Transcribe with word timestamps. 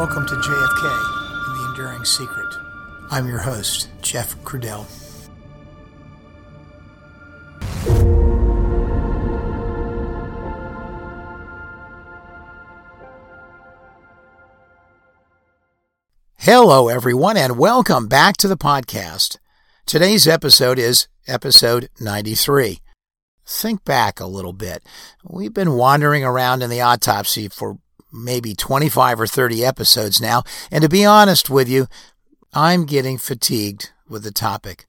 Welcome 0.00 0.24
to 0.28 0.34
JFK 0.36 1.46
and 1.46 1.58
the 1.58 1.66
Enduring 1.68 2.06
Secret. 2.06 2.54
I'm 3.10 3.28
your 3.28 3.36
host, 3.36 3.90
Jeff 4.00 4.34
Crudell. 4.44 4.86
Hello, 16.38 16.88
everyone, 16.88 17.36
and 17.36 17.58
welcome 17.58 18.08
back 18.08 18.38
to 18.38 18.48
the 18.48 18.56
podcast. 18.56 19.36
Today's 19.84 20.26
episode 20.26 20.78
is 20.78 21.08
episode 21.26 21.90
93. 22.00 22.78
Think 23.44 23.84
back 23.84 24.18
a 24.18 24.26
little 24.26 24.54
bit. 24.54 24.82
We've 25.22 25.52
been 25.52 25.74
wandering 25.74 26.24
around 26.24 26.62
in 26.62 26.70
the 26.70 26.80
autopsy 26.80 27.48
for 27.48 27.76
maybe 28.12 28.54
25 28.54 29.20
or 29.20 29.26
30 29.26 29.64
episodes 29.64 30.20
now, 30.20 30.42
and 30.70 30.82
to 30.82 30.88
be 30.88 31.04
honest 31.04 31.50
with 31.50 31.68
you, 31.68 31.86
I'm 32.52 32.84
getting 32.84 33.18
fatigued 33.18 33.90
with 34.08 34.24
the 34.24 34.32
topic. 34.32 34.86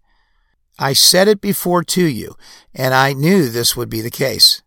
I 0.79 0.93
said 0.93 1.27
it 1.27 1.41
before 1.41 1.83
to 1.83 2.05
you, 2.05 2.35
and 2.73 2.93
I 2.93 3.13
knew 3.13 3.49
this 3.49 3.77
would 3.77 3.89
be 3.89 4.01
the 4.01 4.09
case. 4.09 4.63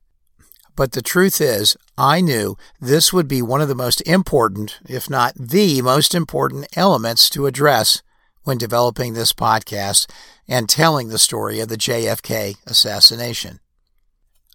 But 0.76 0.92
the 0.92 1.02
truth 1.02 1.40
is, 1.40 1.76
I 1.96 2.20
knew 2.20 2.56
this 2.80 3.12
would 3.12 3.28
be 3.28 3.42
one 3.42 3.60
of 3.60 3.68
the 3.68 3.74
most 3.74 4.00
important, 4.02 4.78
if 4.88 5.08
not 5.08 5.34
the 5.34 5.82
most 5.82 6.14
important 6.14 6.66
elements 6.76 7.30
to 7.30 7.46
address 7.46 8.02
when 8.42 8.58
developing 8.58 9.14
this 9.14 9.32
podcast 9.32 10.10
and 10.46 10.68
telling 10.68 11.08
the 11.08 11.18
story 11.18 11.60
of 11.60 11.68
the 11.68 11.76
JFK 11.76 12.56
assassination. 12.66 13.60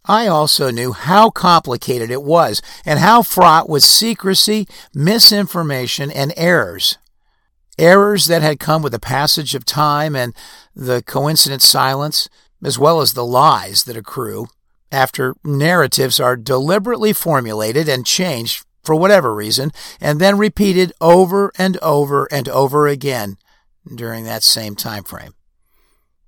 I 0.09 0.25
also 0.25 0.71
knew 0.71 0.91
how 0.91 1.29
complicated 1.29 2.09
it 2.09 2.23
was 2.23 2.63
and 2.83 2.97
how 2.97 3.21
fraught 3.21 3.69
with 3.69 3.83
secrecy, 3.83 4.67
misinformation, 4.91 6.09
and 6.09 6.33
errors. 6.35 6.97
Errors 7.77 8.25
that 8.25 8.41
had 8.41 8.59
come 8.59 8.81
with 8.81 8.91
the 8.91 8.99
passage 8.99 9.53
of 9.53 9.65
time 9.65 10.15
and 10.15 10.33
the 10.75 11.03
coincident 11.03 11.61
silence, 11.61 12.27
as 12.63 12.79
well 12.79 13.01
as 13.01 13.13
the 13.13 13.23
lies 13.23 13.83
that 13.83 13.95
accrue 13.95 14.47
after 14.91 15.35
narratives 15.43 16.19
are 16.19 16.35
deliberately 16.35 17.13
formulated 17.13 17.87
and 17.87 18.03
changed 18.03 18.65
for 18.83 18.95
whatever 18.95 19.35
reason, 19.35 19.71
and 20.01 20.19
then 20.19 20.39
repeated 20.39 20.91
over 20.99 21.51
and 21.55 21.77
over 21.83 22.27
and 22.31 22.49
over 22.49 22.87
again 22.87 23.37
during 23.95 24.23
that 24.23 24.41
same 24.41 24.75
time 24.75 25.03
frame. 25.03 25.35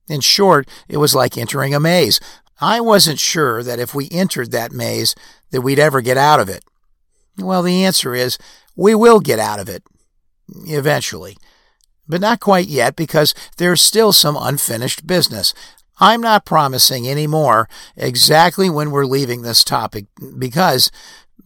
In 0.08 0.20
short, 0.20 0.68
it 0.90 0.98
was 0.98 1.16
like 1.16 1.38
entering 1.38 1.74
a 1.74 1.80
maze. 1.80 2.20
I 2.62 2.80
wasn't 2.80 3.20
sure 3.20 3.64
that 3.64 3.80
if 3.80 3.95
we 3.95 4.08
entered 4.12 4.52
that 4.52 4.72
maze 4.72 5.16
that 5.50 5.62
we'd 5.62 5.80
ever 5.80 6.00
get 6.00 6.17
out 6.17 6.40
of 6.40 6.48
it. 6.48 6.64
Well, 7.38 7.64
the 7.64 7.84
answer 7.84 8.14
is 8.14 8.38
we 8.76 8.94
will 8.94 9.20
get 9.20 9.40
out 9.40 9.59
of 9.59 9.68
it 9.68 9.84
eventually. 10.68 11.38
But 12.08 12.22
not 12.22 12.40
quite 12.40 12.68
yet 12.68 12.95
because 12.95 13.34
there's 13.58 13.81
still 13.81 14.14
some 14.14 14.38
unfinished 14.40 15.08
business. 15.08 15.53
I'm 16.00 16.22
not 16.22 16.45
promising 16.45 17.08
any 17.08 17.28
more 17.28 17.68
exactly 17.95 18.70
when 18.70 18.92
we're 18.92 19.06
leaving 19.06 19.42
this 19.42 19.64
topic 19.64 20.06
because 20.38 20.92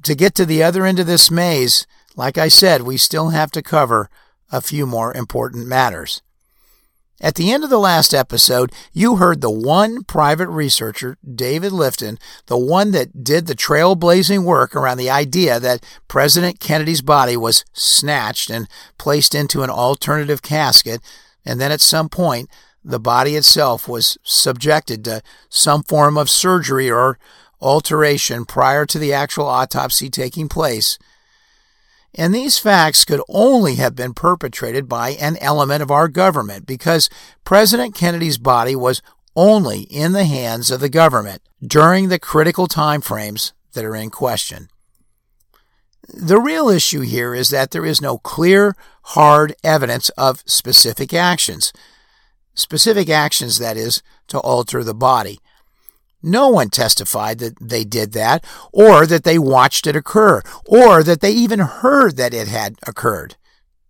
to 0.03 0.15
get 0.15 0.35
to 0.35 0.45
the 0.45 0.63
other 0.63 0.85
end 0.85 0.99
of 0.99 1.07
this 1.07 1.31
maze, 1.31 1.85
like 2.15 2.37
I 2.37 2.47
said, 2.47 2.81
we 2.81 2.97
still 2.97 3.29
have 3.29 3.51
to 3.51 3.61
cover 3.61 4.09
a 4.51 4.61
few 4.61 4.85
more 4.85 5.13
important 5.13 5.67
matters. 5.67 6.21
At 7.21 7.35
the 7.35 7.51
end 7.51 7.63
of 7.63 7.69
the 7.69 7.79
last 7.79 8.13
episode, 8.13 8.73
you 8.91 9.15
heard 9.15 9.39
the 9.39 9.49
one 9.49 10.03
private 10.03 10.49
researcher, 10.49 11.17
David 11.23 11.71
Lifton, 11.71 12.19
the 12.47 12.57
one 12.57 12.91
that 12.91 13.23
did 13.23 13.47
the 13.47 13.55
trailblazing 13.55 14.43
work 14.43 14.75
around 14.75 14.97
the 14.97 15.09
idea 15.09 15.59
that 15.59 15.83
President 16.09 16.59
Kennedy's 16.59 17.01
body 17.01 17.37
was 17.37 17.63
snatched 17.71 18.49
and 18.49 18.67
placed 18.97 19.33
into 19.33 19.63
an 19.63 19.69
alternative 19.69 20.41
casket, 20.41 21.01
and 21.45 21.61
then 21.61 21.71
at 21.71 21.79
some 21.79 22.09
point 22.09 22.49
the 22.83 22.99
body 22.99 23.35
itself 23.35 23.87
was 23.87 24.17
subjected 24.23 25.05
to 25.05 25.21
some 25.49 25.83
form 25.83 26.17
of 26.17 26.29
surgery 26.29 26.91
or 26.91 27.17
alteration 27.61 28.43
prior 28.45 28.85
to 28.85 28.99
the 28.99 29.13
actual 29.13 29.47
autopsy 29.47 30.09
taking 30.09 30.49
place. 30.49 30.99
And 32.17 32.33
these 32.33 32.57
facts 32.57 33.03
could 33.03 33.21
only 33.27 33.75
have 33.75 33.95
been 33.95 34.13
perpetrated 34.13 34.87
by 34.87 35.11
an 35.11 35.37
element 35.41 35.81
of 35.81 35.91
our 35.91 36.07
government 36.07 36.65
because 36.65 37.09
President 37.43 37.93
Kennedy's 37.93 38.37
body 38.37 38.75
was 38.75 39.01
only 39.35 39.81
in 39.81 40.13
the 40.13 40.23
hands 40.25 40.71
of 40.71 40.79
the 40.79 40.89
government 40.89 41.41
during 41.61 42.07
the 42.07 42.19
critical 42.19 42.67
time 42.67 43.01
frames 43.01 43.53
that 43.73 43.83
are 43.83 43.95
in 43.95 44.09
question. 44.09 44.69
The 46.07 46.39
real 46.39 46.69
issue 46.69 47.01
here 47.01 47.33
is 47.33 47.49
that 47.49 47.71
there 47.71 47.85
is 47.85 48.01
no 48.01 48.17
clear, 48.17 48.75
hard 49.03 49.55
evidence 49.63 50.09
of 50.09 50.43
specific 50.45 51.13
actions 51.13 51.73
specific 52.55 53.09
actions, 53.09 53.59
that 53.59 53.77
is, 53.77 54.01
to 54.27 54.39
alter 54.39 54.83
the 54.83 54.95
body. 54.95 55.39
No 56.27 56.49
one 56.49 56.69
testified 56.71 57.37
that 57.37 57.53
they 57.61 57.83
did 57.83 58.13
that, 58.13 58.43
or 58.73 59.05
that 59.05 59.23
they 59.25 59.37
watched 59.37 59.85
it 59.85 59.95
occur, 59.95 60.41
or 60.65 61.03
that 61.03 61.21
they 61.21 61.29
even 61.29 61.59
heard 61.59 62.17
that 62.17 62.33
it 62.33 62.47
had 62.47 62.77
occurred. 62.87 63.35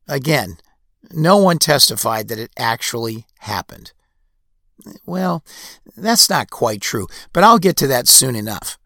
Again, 0.06 0.58
no 1.14 1.38
one 1.38 1.60
testified 1.60 2.28
that 2.28 2.38
it 2.38 2.52
actually 2.58 3.26
happened. 3.40 3.94
Well, 5.06 5.46
that's 5.96 6.30
not 6.30 6.50
quite 6.50 6.82
true, 6.82 7.08
but 7.32 7.46
I'll 7.46 7.58
get 7.58 7.78
to 7.78 7.88
that 7.88 8.06
soon 8.06 8.36
enough. 8.36 8.78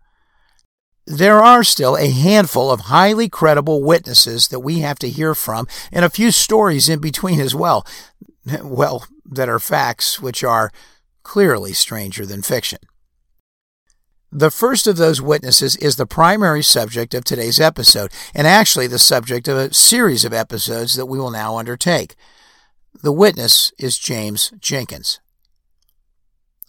There 1.08 1.42
are 1.42 1.64
still 1.64 1.96
a 1.96 2.12
handful 2.12 2.70
of 2.70 2.82
highly 2.82 3.30
credible 3.30 3.82
witnesses 3.82 4.50
that 4.50 4.60
we 4.60 4.82
have 4.82 5.00
to 5.00 5.10
hear 5.10 5.34
from, 5.34 5.68
and 5.92 6.06
a 6.06 6.12
few 6.12 6.30
stories 6.30 6.88
in 6.88 7.00
between 7.00 7.40
as 7.40 7.56
well. 7.56 7.84
Well, 8.64 9.06
that 9.26 9.50
are 9.50 9.60
facts 9.60 10.20
which 10.20 10.44
are 10.44 10.72
clearly 11.24 11.74
stranger 11.74 12.26
than 12.26 12.42
fiction. 12.42 12.80
The 14.32 14.52
first 14.52 14.86
of 14.86 14.98
those 14.98 15.22
witnesses 15.22 15.76
is 15.78 15.96
the 15.96 16.06
primary 16.06 16.62
subject 16.62 17.16
of 17.16 17.24
today's 17.24 17.60
episode, 17.60 18.12
and 18.36 18.46
actually 18.46 18.86
the 18.86 19.00
subject 19.00 19.48
of 19.48 19.58
a 19.58 19.74
series 19.74 20.24
of 20.24 20.34
episodes 20.34 20.96
that 20.96 21.08
we 21.08 21.18
will 21.18 21.32
now 21.32 21.58
undertake. 21.58 22.16
The 23.02 23.12
witness 23.12 23.74
is 23.80 23.98
James 23.98 24.54
Jenkins. 24.60 25.20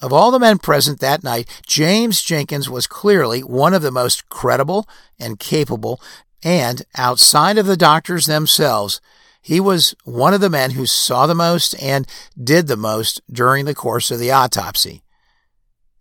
Of 0.00 0.10
all 0.10 0.30
the 0.30 0.38
men 0.38 0.56
present 0.56 1.00
that 1.00 1.22
night, 1.22 1.60
James 1.66 2.22
Jenkins 2.22 2.70
was 2.70 2.86
clearly 2.86 3.40
one 3.40 3.74
of 3.74 3.82
the 3.82 3.90
most 3.90 4.30
credible 4.30 4.88
and 5.18 5.38
capable, 5.38 6.00
and 6.42 6.82
outside 6.96 7.58
of 7.58 7.66
the 7.66 7.76
doctors 7.76 8.24
themselves, 8.24 9.02
he 9.42 9.60
was 9.60 9.94
one 10.04 10.32
of 10.32 10.40
the 10.40 10.48
men 10.48 10.70
who 10.70 10.86
saw 10.86 11.26
the 11.26 11.34
most 11.34 11.74
and 11.82 12.06
did 12.42 12.68
the 12.68 12.76
most 12.76 13.20
during 13.30 13.66
the 13.66 13.74
course 13.74 14.10
of 14.10 14.18
the 14.18 14.30
autopsy. 14.30 15.02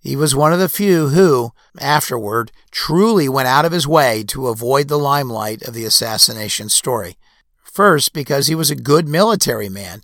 He 0.02 0.16
was 0.16 0.34
one 0.34 0.54
of 0.54 0.60
the 0.60 0.70
few 0.70 1.10
who, 1.10 1.52
afterward, 1.80 2.52
truly 2.72 3.28
went 3.28 3.50
out 3.50 3.66
of 3.66 3.74
his 3.74 3.88
way 3.88 4.24
to 4.30 4.48
avoid 4.48 4.88
the 4.88 4.98
limelight 4.98 5.62
of 5.64 5.74
the 5.74 5.86
assassination 5.86 6.70
story. 6.70 7.18
First, 7.62 8.14
because 8.14 8.48
he 8.48 8.56
was 8.56 8.72
a 8.72 8.76
good 8.76 9.08
military 9.08 9.68
man, 9.68 10.02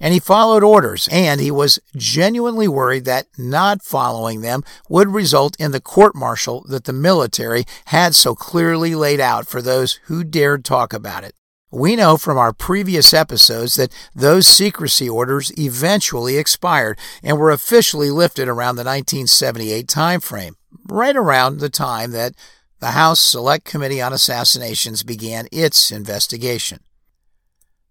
and 0.00 0.14
he 0.14 0.20
followed 0.20 0.62
orders, 0.62 1.08
and 1.10 1.40
he 1.40 1.50
was 1.50 1.80
genuinely 1.96 2.68
worried 2.68 3.04
that 3.06 3.26
not 3.36 3.82
following 3.82 4.40
them 4.40 4.62
would 4.88 5.08
result 5.08 5.56
in 5.58 5.72
the 5.72 5.80
court 5.80 6.14
martial 6.14 6.64
that 6.68 6.84
the 6.84 6.92
military 6.92 7.64
had 7.86 8.14
so 8.14 8.34
clearly 8.34 8.94
laid 8.94 9.20
out 9.20 9.46
for 9.48 9.60
those 9.60 9.94
who 10.04 10.22
dared 10.24 10.64
talk 10.64 10.92
about 10.92 11.24
it. 11.24 11.34
We 11.74 11.96
know 11.96 12.16
from 12.16 12.38
our 12.38 12.52
previous 12.52 13.12
episodes 13.12 13.74
that 13.74 13.92
those 14.14 14.46
secrecy 14.46 15.08
orders 15.08 15.50
eventually 15.58 16.38
expired 16.38 16.96
and 17.20 17.36
were 17.36 17.50
officially 17.50 18.10
lifted 18.10 18.46
around 18.46 18.76
the 18.76 18.84
1978 18.84 19.88
timeframe, 19.88 20.52
right 20.88 21.16
around 21.16 21.58
the 21.58 21.68
time 21.68 22.12
that 22.12 22.36
the 22.78 22.92
House 22.92 23.18
Select 23.18 23.64
Committee 23.64 24.00
on 24.00 24.12
Assassinations 24.12 25.02
began 25.02 25.48
its 25.50 25.90
investigation. 25.90 26.78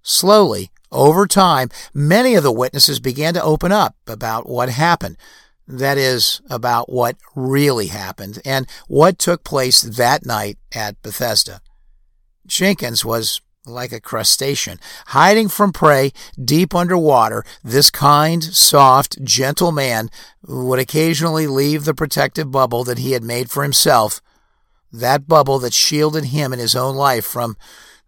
Slowly, 0.02 0.72
over 0.90 1.28
time, 1.28 1.70
many 1.94 2.36
of 2.36 2.44
the 2.44 2.54
witnesses 2.54 3.02
began 3.02 3.34
to 3.34 3.44
open 3.44 3.74
up 3.74 3.98
about 4.08 4.48
what 4.48 4.70
happened. 4.70 5.18
That 5.68 5.98
is, 5.98 6.40
about 6.50 6.90
what 6.90 7.18
really 7.36 7.88
happened 7.88 8.40
and 8.46 8.66
what 8.88 9.20
took 9.20 9.44
place 9.44 9.82
that 9.82 10.26
night 10.26 10.58
at 10.74 11.02
Bethesda. 11.02 11.60
Jenkins 12.48 13.04
was 13.04 13.42
like 13.66 13.92
a 13.92 14.02
crustacean. 14.02 14.80
Hiding 15.08 15.48
from 15.50 15.72
prey 15.72 16.12
deep 16.44 16.76
underwater, 16.76 17.44
this 17.64 17.90
kind, 17.90 18.44
soft, 18.44 19.24
gentle 19.24 19.72
man 19.72 20.10
would 20.46 20.80
occasionally 20.80 21.48
leave 21.48 21.86
the 21.86 21.94
protective 21.94 22.52
bubble 22.52 22.84
that 22.84 23.00
he 23.00 23.14
had 23.14 23.24
made 23.24 23.50
for 23.50 23.64
himself, 23.64 24.22
that 24.92 25.28
bubble 25.28 25.60
that 25.60 25.74
shielded 25.74 26.26
him 26.26 26.54
in 26.54 26.60
his 26.60 26.76
own 26.76 26.96
life 26.96 27.26
from 27.26 27.58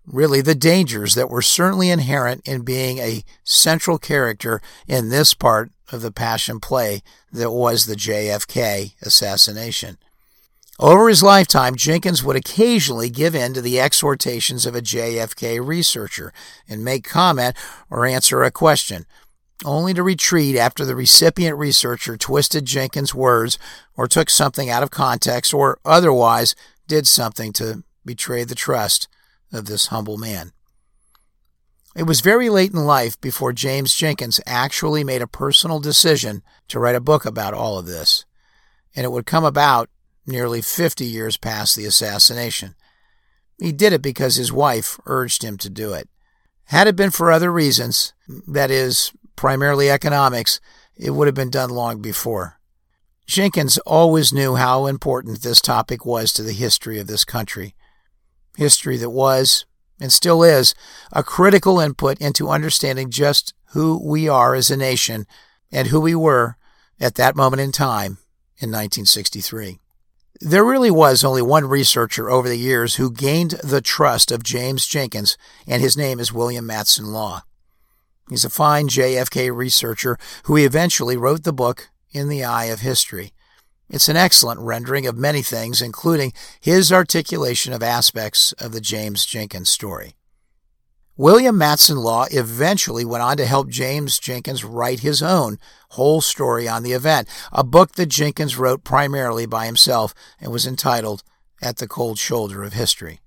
really 0.06 0.42
the 0.42 0.56
dangers 0.56 1.16
that 1.16 1.30
were 1.30 1.42
certainly 1.42 1.90
inherent 1.90 2.48
in 2.48 2.62
being 2.62 3.00
a 3.00 3.24
central 3.44 3.98
character 3.98 4.62
in 4.88 5.10
this 5.10 5.34
part 5.34 5.72
of 5.92 6.02
the 6.02 6.12
passion 6.12 6.60
play 6.60 7.02
that 7.32 7.52
was 7.52 7.86
the 7.86 7.96
JFK 7.96 8.94
assassination. 9.02 9.98
Over 10.80 11.08
his 11.08 11.24
lifetime, 11.24 11.76
Jenkins 11.76 12.22
would 12.22 12.36
occasionally 12.36 13.10
give 13.10 13.34
in 13.34 13.54
to 13.54 13.62
the 13.62 13.80
exhortations 13.80 14.66
of 14.66 14.76
a 14.76 14.82
JFK 14.82 15.66
researcher 15.66 16.34
and 16.68 16.84
make 16.84 17.06
comment 17.06 17.56
or 17.90 18.06
answer 18.06 18.44
a 18.44 18.52
question, 18.52 19.06
only 19.64 19.94
to 19.94 20.04
retreat 20.04 20.58
after 20.58 20.84
the 20.84 20.96
recipient 20.96 21.58
researcher 21.58 22.18
twisted 22.18 22.66
Jenkins' 22.66 23.16
words 23.16 23.58
or 23.96 24.06
took 24.08 24.30
something 24.30 24.70
out 24.70 24.84
of 24.84 24.92
context 24.92 25.54
or 25.54 25.80
otherwise 25.86 26.56
did 26.88 27.08
something 27.08 27.54
to 27.54 27.84
betray 28.04 28.44
the 28.44 28.54
trust 28.54 29.08
of 29.54 29.68
this 29.68 29.88
humble 29.88 30.18
man. 30.18 30.52
It 31.96 32.04
was 32.04 32.20
very 32.20 32.50
late 32.50 32.74
in 32.74 32.86
life 32.86 33.20
before 33.22 33.54
James 33.54 33.96
Jenkins 33.96 34.42
actually 34.46 35.06
made 35.06 35.22
a 35.22 35.28
personal 35.28 35.80
decision 35.80 36.44
to 36.68 36.80
write 36.80 36.96
a 36.96 37.00
book 37.00 37.26
about 37.26 37.54
all 37.54 37.78
of 37.78 37.86
this, 37.86 38.26
and 38.94 39.06
it 39.06 39.12
would 39.14 39.26
come 39.26 39.46
about 39.46 39.90
nearly 40.26 40.62
50 40.62 41.06
years 41.06 41.38
past 41.38 41.76
the 41.76 41.86
assassination. 41.86 42.76
He 43.60 43.72
did 43.72 43.94
it 43.94 44.02
because 44.02 44.36
his 44.36 44.52
wife 44.52 45.00
urged 45.06 45.44
him 45.44 45.58
to 45.60 45.70
do 45.70 45.94
it. 45.94 46.10
Had 46.66 46.88
it 46.88 46.96
been 46.96 47.12
for 47.12 47.32
other 47.32 47.52
reasons, 47.52 48.14
that 48.48 48.72
is, 48.72 49.12
primarily 49.36 49.90
economics, 49.90 50.60
it 50.98 51.12
would 51.12 51.28
have 51.28 51.36
been 51.36 51.50
done 51.50 51.70
long 51.70 52.02
before. 52.02 52.60
Jenkins 53.28 53.78
always 53.80 54.34
knew 54.34 54.56
how 54.56 54.86
important 54.86 55.42
this 55.42 55.62
topic 55.62 56.06
was 56.06 56.32
to 56.34 56.44
the 56.44 56.54
history 56.54 57.00
of 57.00 57.08
this 57.08 57.26
country. 57.26 57.76
History 58.58 58.98
that 58.98 59.10
was, 59.10 59.66
and 60.00 60.12
still 60.12 60.44
is, 60.44 60.76
a 61.12 61.24
critical 61.24 61.80
input 61.80 62.20
into 62.20 62.50
understanding 62.50 63.10
just 63.10 63.54
who 63.70 64.00
we 64.04 64.28
are 64.28 64.56
as 64.56 64.70
a 64.70 64.78
nation 64.78 65.26
and 65.72 65.88
who 65.88 66.00
we 66.00 66.16
were 66.16 66.58
at 67.00 67.16
that 67.16 67.36
moment 67.36 67.62
in 67.62 67.72
time 67.72 68.18
in 68.58 68.70
1963. 68.72 69.80
There 70.42 70.66
really 70.66 70.92
was 70.92 71.24
only 71.24 71.42
one 71.42 71.66
researcher 71.66 72.30
over 72.30 72.50
the 72.50 72.58
years 72.58 72.96
who 72.96 73.10
gained 73.10 73.52
the 73.64 73.80
trust 73.80 74.34
of 74.34 74.44
James 74.44 74.86
Jenkins, 74.86 75.38
and 75.66 75.82
his 75.82 75.96
name 75.96 76.20
is 76.20 76.34
William 76.34 76.66
Matson 76.66 77.14
Law. 77.14 77.44
He's 78.30 78.44
a 78.44 78.50
fine 78.50 78.90
JFK 78.90 79.56
researcher 79.56 80.18
who 80.44 80.58
eventually 80.58 81.16
wrote 81.16 81.44
the 81.44 81.54
book 81.54 81.90
In 82.12 82.28
the 82.28 82.44
Eye 82.44 82.66
of 82.66 82.82
History. 82.82 83.32
It's 83.90 84.10
an 84.10 84.18
excellent 84.18 84.60
rendering 84.60 85.08
of 85.08 85.16
many 85.16 85.42
things, 85.42 85.82
including 85.82 86.34
his 86.60 86.92
articulation 86.92 87.72
of 87.72 87.82
aspects 87.82 88.52
of 88.54 88.74
the 88.74 88.82
James 88.82 89.26
Jenkins 89.26 89.70
story. 89.70 90.16
William 91.18 91.58
Matson 91.58 91.96
Law 91.98 92.26
eventually 92.30 93.06
went 93.06 93.24
on 93.24 93.38
to 93.38 93.46
help 93.46 93.70
James 93.70 94.20
Jenkins 94.20 94.66
write 94.66 95.00
his 95.00 95.24
own 95.24 95.58
whole 95.92 96.20
story 96.20 96.68
on 96.68 96.84
the 96.84 96.92
event, 96.92 97.30
a 97.54 97.64
book 97.64 97.94
that 97.94 98.08
Jenkins 98.08 98.58
wrote 98.58 98.84
primarily 98.84 99.46
by 99.46 99.66
himself 99.66 100.14
and 100.42 100.52
was 100.52 100.68
entitled 100.68 101.24
At 101.62 101.78
the 101.78 101.88
Cold 101.88 102.20
Shoulder 102.20 102.64
of 102.64 102.74
History. 102.74 103.22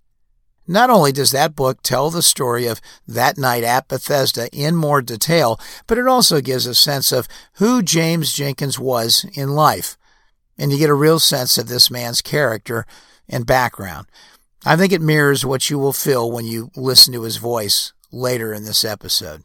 Not 0.67 0.91
only 0.91 1.13
does 1.13 1.31
that 1.31 1.57
book 1.57 1.79
tell 1.83 2.11
the 2.11 2.21
story 2.23 2.67
of 2.67 2.83
that 3.07 3.39
night 3.39 3.65
at 3.65 3.89
Bethesda 3.89 4.51
in 4.53 4.77
more 4.77 5.01
detail, 5.01 5.59
but 5.87 5.97
it 5.97 6.07
also 6.07 6.43
gives 6.43 6.67
a 6.67 6.75
sense 6.75 7.11
of 7.11 7.27
who 7.55 7.83
James 7.83 8.35
Jenkins 8.35 8.79
was 8.79 9.25
in 9.33 9.55
life. 9.55 9.97
And 10.59 10.71
you 10.71 10.77
get 10.77 10.91
a 10.91 10.95
real 10.95 11.19
sense 11.19 11.57
of 11.57 11.69
this 11.69 11.91
man's 11.91 12.21
character 12.21 12.85
and 13.31 13.47
background. 13.47 14.09
I 14.65 14.77
think 14.77 14.93
it 14.93 15.01
mirrors 15.01 15.47
what 15.47 15.71
you 15.71 15.79
will 15.79 15.93
feel 15.93 16.31
when 16.31 16.45
you 16.45 16.71
listen 16.75 17.13
to 17.13 17.23
his 17.23 17.37
voice 17.37 17.93
later 18.11 18.53
in 18.53 18.65
this 18.65 18.85
episode. 18.85 19.45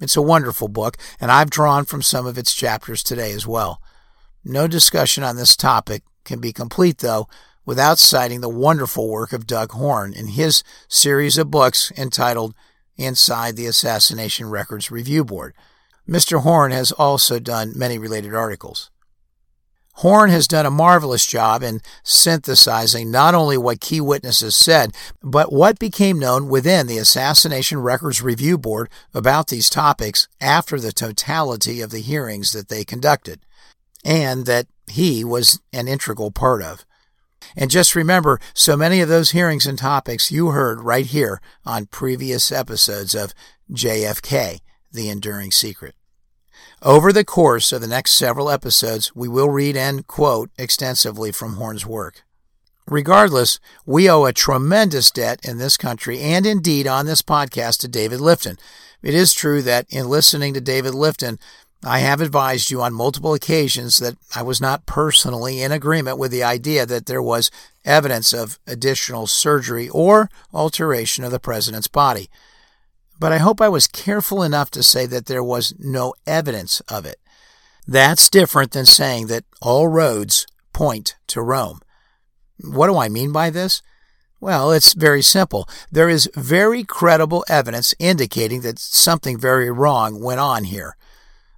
It's 0.00 0.16
a 0.16 0.22
wonderful 0.22 0.66
book, 0.66 0.96
and 1.20 1.30
I've 1.30 1.50
drawn 1.50 1.84
from 1.84 2.02
some 2.02 2.26
of 2.26 2.36
its 2.36 2.52
chapters 2.52 3.04
today 3.04 3.32
as 3.32 3.46
well. 3.46 3.80
No 4.44 4.66
discussion 4.66 5.22
on 5.22 5.36
this 5.36 5.54
topic 5.54 6.02
can 6.24 6.40
be 6.40 6.52
complete, 6.52 6.98
though, 6.98 7.28
without 7.64 8.00
citing 8.00 8.40
the 8.40 8.48
wonderful 8.48 9.08
work 9.08 9.32
of 9.32 9.46
Doug 9.46 9.70
Horne 9.70 10.12
in 10.12 10.28
his 10.28 10.64
series 10.88 11.38
of 11.38 11.52
books 11.52 11.92
entitled 11.96 12.54
Inside 12.96 13.54
the 13.54 13.66
Assassination 13.66 14.50
Records 14.50 14.90
Review 14.90 15.24
Board. 15.24 15.54
Mr. 16.08 16.42
Horne 16.42 16.72
has 16.72 16.90
also 16.90 17.38
done 17.38 17.72
many 17.76 17.96
related 17.96 18.34
articles. 18.34 18.90
Horne 19.96 20.30
has 20.30 20.48
done 20.48 20.64
a 20.64 20.70
marvelous 20.70 21.26
job 21.26 21.62
in 21.62 21.80
synthesizing 22.02 23.10
not 23.10 23.34
only 23.34 23.58
what 23.58 23.80
key 23.80 24.00
witnesses 24.00 24.56
said, 24.56 24.94
but 25.22 25.52
what 25.52 25.78
became 25.78 26.18
known 26.18 26.48
within 26.48 26.86
the 26.86 26.98
Assassination 26.98 27.78
Records 27.78 28.22
Review 28.22 28.56
Board 28.56 28.88
about 29.12 29.48
these 29.48 29.68
topics 29.68 30.28
after 30.40 30.80
the 30.80 30.92
totality 30.92 31.80
of 31.80 31.90
the 31.90 32.00
hearings 32.00 32.52
that 32.52 32.68
they 32.68 32.84
conducted, 32.84 33.40
and 34.04 34.46
that 34.46 34.66
he 34.90 35.24
was 35.24 35.60
an 35.72 35.88
integral 35.88 36.30
part 36.30 36.62
of. 36.62 36.84
And 37.54 37.70
just 37.70 37.94
remember, 37.94 38.40
so 38.54 38.76
many 38.76 39.00
of 39.00 39.08
those 39.08 39.32
hearings 39.32 39.66
and 39.66 39.78
topics 39.78 40.32
you 40.32 40.48
heard 40.48 40.80
right 40.80 41.06
here 41.06 41.40
on 41.66 41.86
previous 41.86 42.50
episodes 42.50 43.14
of 43.14 43.34
JFK, 43.70 44.60
The 44.90 45.10
Enduring 45.10 45.50
Secret. 45.50 45.94
Over 46.84 47.12
the 47.12 47.24
course 47.24 47.70
of 47.70 47.80
the 47.80 47.86
next 47.86 48.10
several 48.10 48.50
episodes, 48.50 49.14
we 49.14 49.28
will 49.28 49.48
read 49.48 49.76
and 49.76 50.04
quote 50.04 50.50
extensively 50.58 51.30
from 51.30 51.54
Horne's 51.54 51.86
work. 51.86 52.24
Regardless, 52.88 53.60
we 53.86 54.10
owe 54.10 54.24
a 54.24 54.32
tremendous 54.32 55.12
debt 55.12 55.38
in 55.44 55.58
this 55.58 55.76
country 55.76 56.18
and 56.18 56.44
indeed 56.44 56.88
on 56.88 57.06
this 57.06 57.22
podcast 57.22 57.78
to 57.80 57.88
David 57.88 58.18
Lifton. 58.18 58.58
It 59.00 59.14
is 59.14 59.32
true 59.32 59.62
that 59.62 59.86
in 59.90 60.08
listening 60.08 60.54
to 60.54 60.60
David 60.60 60.92
Lifton, 60.92 61.38
I 61.84 62.00
have 62.00 62.20
advised 62.20 62.72
you 62.72 62.82
on 62.82 62.94
multiple 62.94 63.32
occasions 63.32 63.98
that 63.98 64.16
I 64.34 64.42
was 64.42 64.60
not 64.60 64.84
personally 64.84 65.62
in 65.62 65.70
agreement 65.70 66.18
with 66.18 66.32
the 66.32 66.42
idea 66.42 66.84
that 66.84 67.06
there 67.06 67.22
was 67.22 67.52
evidence 67.84 68.32
of 68.32 68.58
additional 68.66 69.28
surgery 69.28 69.88
or 69.88 70.28
alteration 70.52 71.22
of 71.22 71.30
the 71.30 71.38
president's 71.38 71.86
body 71.86 72.28
but 73.22 73.30
I 73.30 73.38
hope 73.38 73.60
I 73.60 73.68
was 73.68 73.86
careful 73.86 74.42
enough 74.42 74.68
to 74.72 74.82
say 74.82 75.06
that 75.06 75.26
there 75.26 75.44
was 75.44 75.76
no 75.78 76.12
evidence 76.26 76.80
of 76.88 77.06
it. 77.06 77.20
That's 77.86 78.28
different 78.28 78.72
than 78.72 78.84
saying 78.84 79.28
that 79.28 79.44
all 79.60 79.86
roads 79.86 80.44
point 80.72 81.14
to 81.28 81.40
Rome. 81.40 81.78
What 82.64 82.88
do 82.88 82.98
I 82.98 83.08
mean 83.08 83.30
by 83.30 83.50
this? 83.50 83.80
Well, 84.40 84.72
it's 84.72 84.92
very 84.94 85.22
simple. 85.22 85.68
There 85.88 86.08
is 86.08 86.28
very 86.34 86.82
credible 86.82 87.44
evidence 87.48 87.94
indicating 88.00 88.62
that 88.62 88.80
something 88.80 89.38
very 89.38 89.70
wrong 89.70 90.20
went 90.20 90.40
on 90.40 90.64
here. 90.64 90.96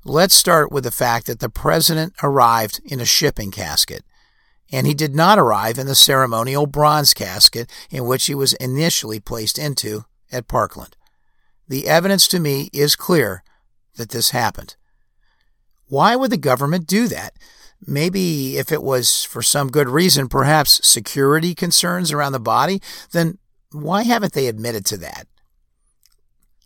Let's 0.05 0.35
start 0.35 0.71
with 0.71 0.85
the 0.85 0.91
fact 0.91 1.27
that 1.29 1.41
the 1.41 1.49
president 1.49 2.13
arrived 2.23 2.83
in 2.85 3.01
a 3.01 3.07
shipping 3.07 3.51
casket, 3.51 4.05
and 4.71 4.87
he 4.87 4.93
did 4.93 5.15
not 5.15 5.39
arrive 5.39 5.79
in 5.79 5.87
the 5.87 5.95
ceremonial 5.95 6.67
bronze 6.67 7.15
casket 7.15 7.71
in 7.89 8.05
which 8.05 8.27
he 8.27 8.35
was 8.35 8.53
initially 8.53 9.19
placed 9.19 9.59
into 9.59 10.05
at 10.31 10.47
Parkland. 10.47 10.95
The 11.69 11.89
evidence 11.89 12.29
to 12.29 12.41
me 12.41 12.69
is 12.73 12.97
clear 12.97 13.43
that 13.97 14.11
this 14.11 14.31
happened. 14.31 14.77
Why 15.89 16.17
would 16.17 16.31
the 16.31 16.37
government 16.37 16.87
do 16.87 17.09
that? 17.09 17.35
Maybe 17.87 18.57
if 18.57 18.73
it 18.73 18.83
was 18.83 19.25
for 19.25 19.43
some 19.43 19.71
good 19.71 19.89
reason, 19.89 20.29
perhaps 20.29 20.87
security 20.87 21.55
concerns 21.55 22.13
around 22.13 22.33
the 22.33 22.41
body, 22.41 22.81
then 23.13 23.39
why 23.73 24.03
haven't 24.03 24.33
they 24.33 24.47
admitted 24.47 24.85
to 24.87 24.97
that? 24.99 25.27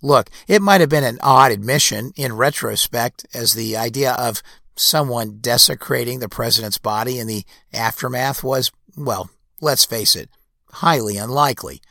Look, 0.01 0.31
it 0.47 0.63
might 0.63 0.81
have 0.81 0.91
been 0.91 1.05
an 1.05 1.19
odd 1.23 1.51
admission 1.51 2.13
in 2.15 2.37
retrospect, 2.37 3.27
as 3.35 3.55
the 3.55 3.77
idea 3.77 4.13
of 4.13 4.43
someone 4.77 5.39
desecrating 5.41 6.21
the 6.21 6.29
president's 6.29 6.79
body 6.79 7.19
in 7.19 7.27
the 7.27 7.45
aftermath 7.73 8.45
was, 8.45 8.71
well, 8.97 9.29
let's 9.61 9.85
face 9.85 10.15
it, 10.15 10.31
highly 10.71 11.17
unlikely. 11.17 11.83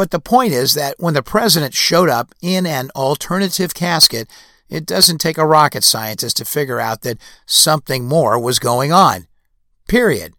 But 0.00 0.12
the 0.12 0.18
point 0.18 0.54
is 0.54 0.72
that 0.72 0.94
when 0.98 1.12
the 1.12 1.22
president 1.22 1.74
showed 1.74 2.08
up 2.08 2.32
in 2.40 2.64
an 2.64 2.88
alternative 2.96 3.74
casket, 3.74 4.30
it 4.70 4.86
doesn't 4.86 5.18
take 5.18 5.36
a 5.36 5.44
rocket 5.44 5.84
scientist 5.84 6.38
to 6.38 6.46
figure 6.46 6.80
out 6.80 7.02
that 7.02 7.18
something 7.44 8.08
more 8.08 8.38
was 8.38 8.58
going 8.58 8.92
on. 8.92 9.26
Period. 9.88 10.32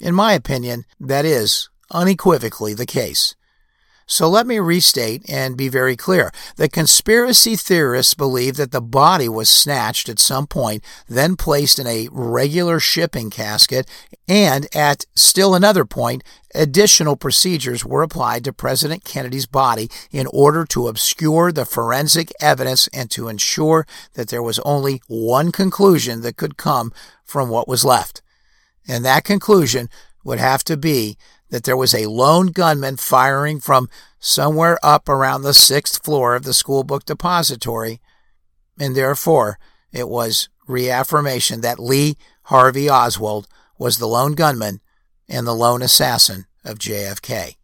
In 0.00 0.12
my 0.12 0.32
opinion, 0.32 0.86
that 0.98 1.24
is 1.24 1.68
unequivocally 1.92 2.74
the 2.74 2.84
case. 2.84 3.36
So 4.10 4.28
let 4.28 4.44
me 4.44 4.58
restate 4.58 5.22
and 5.30 5.56
be 5.56 5.68
very 5.68 5.94
clear. 5.94 6.32
The 6.56 6.68
conspiracy 6.68 7.54
theorists 7.54 8.12
believe 8.12 8.56
that 8.56 8.72
the 8.72 8.80
body 8.80 9.28
was 9.28 9.48
snatched 9.48 10.08
at 10.08 10.18
some 10.18 10.48
point, 10.48 10.82
then 11.08 11.36
placed 11.36 11.78
in 11.78 11.86
a 11.86 12.08
regular 12.10 12.80
shipping 12.80 13.30
casket, 13.30 13.88
and 14.26 14.66
at 14.74 15.06
still 15.14 15.54
another 15.54 15.84
point, 15.84 16.24
additional 16.56 17.14
procedures 17.14 17.84
were 17.84 18.02
applied 18.02 18.42
to 18.42 18.52
President 18.52 19.04
Kennedy's 19.04 19.46
body 19.46 19.88
in 20.10 20.26
order 20.32 20.64
to 20.64 20.88
obscure 20.88 21.52
the 21.52 21.64
forensic 21.64 22.32
evidence 22.40 22.88
and 22.92 23.12
to 23.12 23.28
ensure 23.28 23.86
that 24.14 24.26
there 24.28 24.42
was 24.42 24.58
only 24.64 25.00
one 25.06 25.52
conclusion 25.52 26.22
that 26.22 26.36
could 26.36 26.56
come 26.56 26.92
from 27.24 27.48
what 27.48 27.68
was 27.68 27.84
left. 27.84 28.22
And 28.88 29.04
that 29.04 29.22
conclusion 29.22 29.88
would 30.24 30.38
have 30.38 30.64
to 30.64 30.76
be 30.76 31.16
that 31.50 31.64
there 31.64 31.76
was 31.76 31.94
a 31.94 32.06
lone 32.06 32.48
gunman 32.48 32.96
firing 32.96 33.60
from 33.60 33.88
somewhere 34.18 34.78
up 34.82 35.08
around 35.08 35.42
the 35.42 35.54
sixth 35.54 36.04
floor 36.04 36.34
of 36.34 36.44
the 36.44 36.54
school 36.54 36.84
book 36.84 37.04
depository, 37.04 38.00
and 38.78 38.94
therefore 38.94 39.58
it 39.92 40.08
was 40.08 40.48
reaffirmation 40.68 41.60
that 41.60 41.78
Lee 41.78 42.16
Harvey 42.44 42.88
Oswald 42.88 43.48
was 43.78 43.98
the 43.98 44.06
lone 44.06 44.32
gunman 44.32 44.80
and 45.28 45.46
the 45.46 45.54
lone 45.54 45.82
assassin 45.82 46.46
of 46.64 46.78
JFK. 46.78 47.56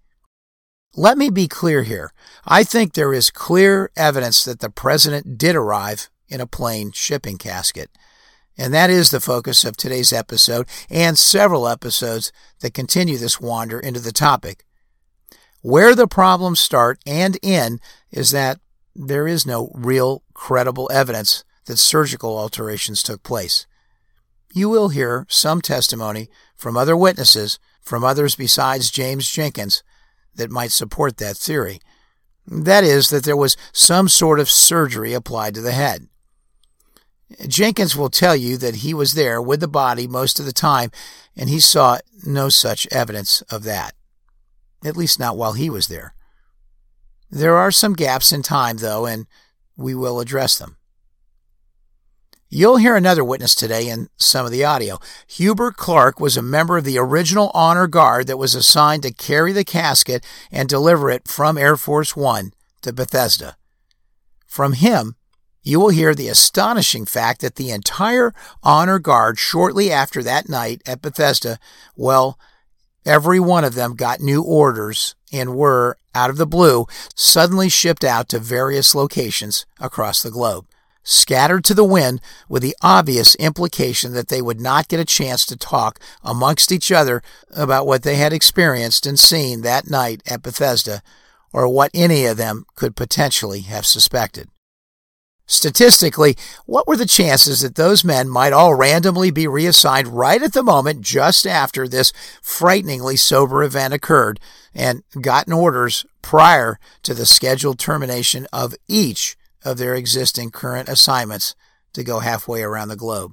Let 0.95 1.19
me 1.19 1.29
be 1.29 1.47
clear 1.47 1.83
here. 1.83 2.13
I 2.47 2.65
think 2.65 2.95
there 2.95 3.13
is 3.13 3.31
clear 3.31 3.91
evidence 3.97 4.45
that 4.45 4.61
the 4.61 4.71
president 4.71 5.37
did 5.37 5.55
arrive 5.55 6.09
in 6.29 6.41
a 6.41 6.47
plain 6.47 6.91
shipping 6.93 7.37
casket. 7.37 7.91
And 8.59 8.73
that 8.73 8.91
is 8.91 9.11
the 9.11 9.21
focus 9.21 9.65
of 9.65 9.77
today's 9.77 10.13
episode 10.13 10.67
and 10.89 11.19
several 11.19 11.69
episodes 11.69 12.33
that 12.61 12.75
continue 12.75 13.19
this 13.19 13.41
wander 13.41 13.79
into 13.79 14.01
the 14.01 14.13
topic. 14.13 14.65
Where 15.63 15.95
the 15.95 16.07
problems 16.07 16.61
start 16.61 16.99
and 17.07 17.39
end 17.43 17.81
is 18.11 18.31
that 18.31 18.61
there 18.95 19.29
is 19.29 19.47
no 19.47 19.71
real 19.75 20.23
credible 20.33 20.89
evidence 20.93 21.45
that 21.67 21.77
surgical 21.77 22.39
alterations 22.39 23.03
took 23.03 23.23
place. 23.23 23.67
You 24.55 24.69
will 24.69 24.89
hear 24.89 25.27
some 25.29 25.61
testimony 25.61 26.29
from 26.57 26.77
other 26.77 26.97
witnesses, 26.97 27.59
from 27.83 28.05
others 28.05 28.37
besides 28.37 28.91
James 28.91 29.31
Jenkins, 29.31 29.83
that 30.35 30.51
might 30.51 30.73
support 30.73 31.19
that 31.19 31.37
theory. 31.37 31.81
That 32.47 32.85
is, 32.85 33.11
that 33.11 33.25
there 33.25 33.37
was 33.37 33.57
some 33.73 34.09
sort 34.09 34.41
of 34.41 34.49
surgery 34.49 35.13
applied 35.13 35.55
to 35.55 35.61
the 35.61 35.73
head. 35.73 36.09
Jenkins 37.49 37.97
will 37.97 38.11
tell 38.11 38.37
you 38.37 38.57
that 38.57 38.77
he 38.77 38.95
was 38.95 39.15
there 39.15 39.43
with 39.43 39.61
the 39.61 39.69
body 39.69 40.07
most 40.07 40.39
of 40.39 40.47
the 40.47 40.53
time, 40.53 40.91
and 41.37 41.49
he 41.49 41.61
saw 41.61 41.99
no 42.25 42.49
such 42.49 42.87
evidence 42.93 43.43
of 43.43 43.65
that. 43.65 43.95
At 44.85 44.97
least 44.97 45.19
not 45.19 45.37
while 45.37 45.55
he 45.55 45.69
was 45.69 45.89
there. 45.89 46.15
There 47.31 47.57
are 47.57 47.73
some 47.73 47.95
gaps 47.95 48.33
in 48.33 48.43
time, 48.43 48.77
though, 48.79 49.07
and 49.07 49.27
we 49.77 49.95
will 49.95 50.21
address 50.21 50.57
them. 50.57 50.77
You'll 52.49 52.77
hear 52.77 52.95
another 52.95 53.25
witness 53.25 53.57
today 53.57 53.89
in 53.89 54.09
some 54.17 54.47
of 54.47 54.53
the 54.53 54.65
audio. 54.65 55.01
Hubert 55.27 55.77
Clark 55.77 56.21
was 56.21 56.37
a 56.37 56.43
member 56.43 56.79
of 56.79 56.85
the 56.85 56.97
original 56.97 57.51
honor 57.55 57.89
guard 57.89 58.29
that 58.29 58.39
was 58.39 58.55
assigned 58.55 59.03
to 59.03 59.13
carry 59.13 59.53
the 59.53 59.65
casket 59.65 60.25
and 60.53 60.69
deliver 60.69 61.11
it 61.11 61.27
from 61.27 61.59
Air 61.59 61.77
Force 61.77 62.15
One 62.15 62.53
to 62.83 62.93
Bethesda. 62.93 63.57
From 64.47 64.75
him, 64.75 65.17
you 65.67 65.81
will 65.81 65.89
hear 65.89 66.15
the 66.15 66.29
astonishing 66.29 67.05
fact 67.07 67.41
that 67.41 67.57
the 67.57 67.73
entire 67.73 68.33
honor 68.63 69.01
guard 69.01 69.37
shortly 69.37 69.91
after 69.91 70.23
that 70.23 70.49
night 70.49 70.81
at 70.87 71.03
Bethesda, 71.03 71.59
well, 71.97 72.39
every 73.05 73.41
one 73.41 73.65
of 73.65 73.75
them 73.75 73.97
got 73.97 74.21
new 74.21 74.43
orders 74.43 75.17
and 75.33 75.57
were, 75.57 75.99
out 76.15 76.31
of 76.31 76.37
the 76.37 76.47
blue, 76.47 76.87
suddenly 77.17 77.69
shipped 77.69 78.05
out 78.05 78.29
to 78.29 78.39
various 78.39 78.95
locations 78.95 79.67
across 79.81 80.23
the 80.23 80.31
globe, 80.31 80.67
scattered 81.03 81.65
to 81.65 81.75
the 81.75 81.85
wind 81.85 82.21
with 82.49 82.63
the 82.63 82.77
obvious 82.81 83.35
implication 83.35 84.13
that 84.13 84.29
they 84.29 84.41
would 84.41 84.61
not 84.61 84.87
get 84.87 85.01
a 85.01 85.05
chance 85.05 85.45
to 85.47 85.57
talk 85.57 85.99
amongst 86.23 86.71
each 86.71 86.93
other 86.93 87.23
about 87.51 87.89
what 87.89 88.05
they 88.05 88.15
had 88.15 88.33
experienced 88.33 89.05
and 89.05 89.19
seen 89.19 89.63
that 89.63 89.91
night 89.91 90.23
at 90.27 90.43
Bethesda 90.43 91.03
or 91.53 91.69
what 91.69 91.91
any 91.93 92.25
of 92.25 92.37
them 92.37 92.67
could 92.77 92.95
potentially 92.95 93.63
have 93.63 93.85
suspected. 93.85 94.49
Statistically, 95.49 96.37
what 96.67 96.89
were 96.89 96.97
the 96.97 97.07
chances 97.07 97.61
that 97.61 97.77
those 97.77 98.03
men 98.03 98.29
might 98.29 98.53
all 98.53 98.75
randomly 98.75 99.31
be 99.31 99.47
reassigned 99.47 100.09
right 100.09 100.43
at 100.43 100.53
the 100.53 100.63
moment 100.63 101.03
just 101.03 101.47
after 101.47 101.87
this 101.87 102.13
frighteningly 102.43 103.17
sober 103.17 103.63
event 103.63 103.95
occurred 103.95 104.41
and 104.75 105.05
gotten 105.21 105.53
orders 105.53 106.05
prior 106.21 106.81
to 107.05 107.15
the 107.15 107.27
scheduled 107.27 107.79
termination 107.79 108.49
of 108.53 108.75
each 108.89 109.37
of 109.65 109.79
their 109.79 109.95
existing 109.95 110.51
current 110.51 110.89
assignments 110.89 111.55
to 111.93 112.03
go 112.03 112.19
halfway 112.19 112.63
around 112.63 112.89
the 112.89 112.97
globe? 112.97 113.33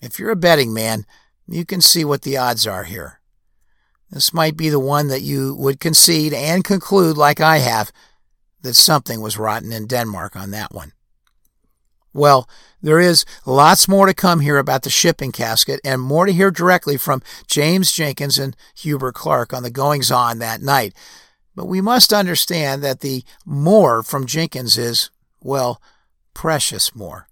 If 0.00 0.18
you're 0.18 0.30
a 0.30 0.36
betting 0.36 0.74
man, 0.74 1.06
you 1.46 1.64
can 1.64 1.80
see 1.80 2.04
what 2.04 2.22
the 2.22 2.36
odds 2.36 2.66
are 2.66 2.84
here. 2.84 3.20
This 4.10 4.34
might 4.34 4.56
be 4.56 4.68
the 4.68 4.80
one 4.80 5.08
that 5.08 5.22
you 5.22 5.54
would 5.54 5.78
concede 5.78 6.34
and 6.34 6.64
conclude, 6.64 7.16
like 7.16 7.40
I 7.40 7.58
have, 7.58 7.92
that 8.62 8.74
something 8.74 9.20
was 9.20 9.38
rotten 9.38 9.72
in 9.72 9.86
Denmark 9.86 10.36
on 10.36 10.50
that 10.50 10.72
one. 10.72 10.92
Well, 12.14 12.48
there 12.82 13.00
is 13.00 13.24
lots 13.46 13.88
more 13.88 14.06
to 14.06 14.14
come 14.14 14.40
here 14.40 14.58
about 14.58 14.82
the 14.82 14.90
shipping 14.90 15.32
casket 15.32 15.80
and 15.84 16.00
more 16.00 16.26
to 16.26 16.32
hear 16.32 16.50
directly 16.50 16.96
from 16.96 17.22
James 17.46 17.90
Jenkins 17.90 18.38
and 18.38 18.56
Hubert 18.76 19.14
Clark 19.14 19.54
on 19.54 19.62
the 19.62 19.70
goings 19.70 20.10
on 20.10 20.38
that 20.38 20.60
night. 20.60 20.94
But 21.54 21.66
we 21.66 21.80
must 21.80 22.12
understand 22.12 22.82
that 22.82 23.00
the 23.00 23.24
more 23.46 24.02
from 24.02 24.26
Jenkins 24.26 24.76
is, 24.76 25.10
well, 25.40 25.80
precious 26.34 26.94
more. 26.94 27.28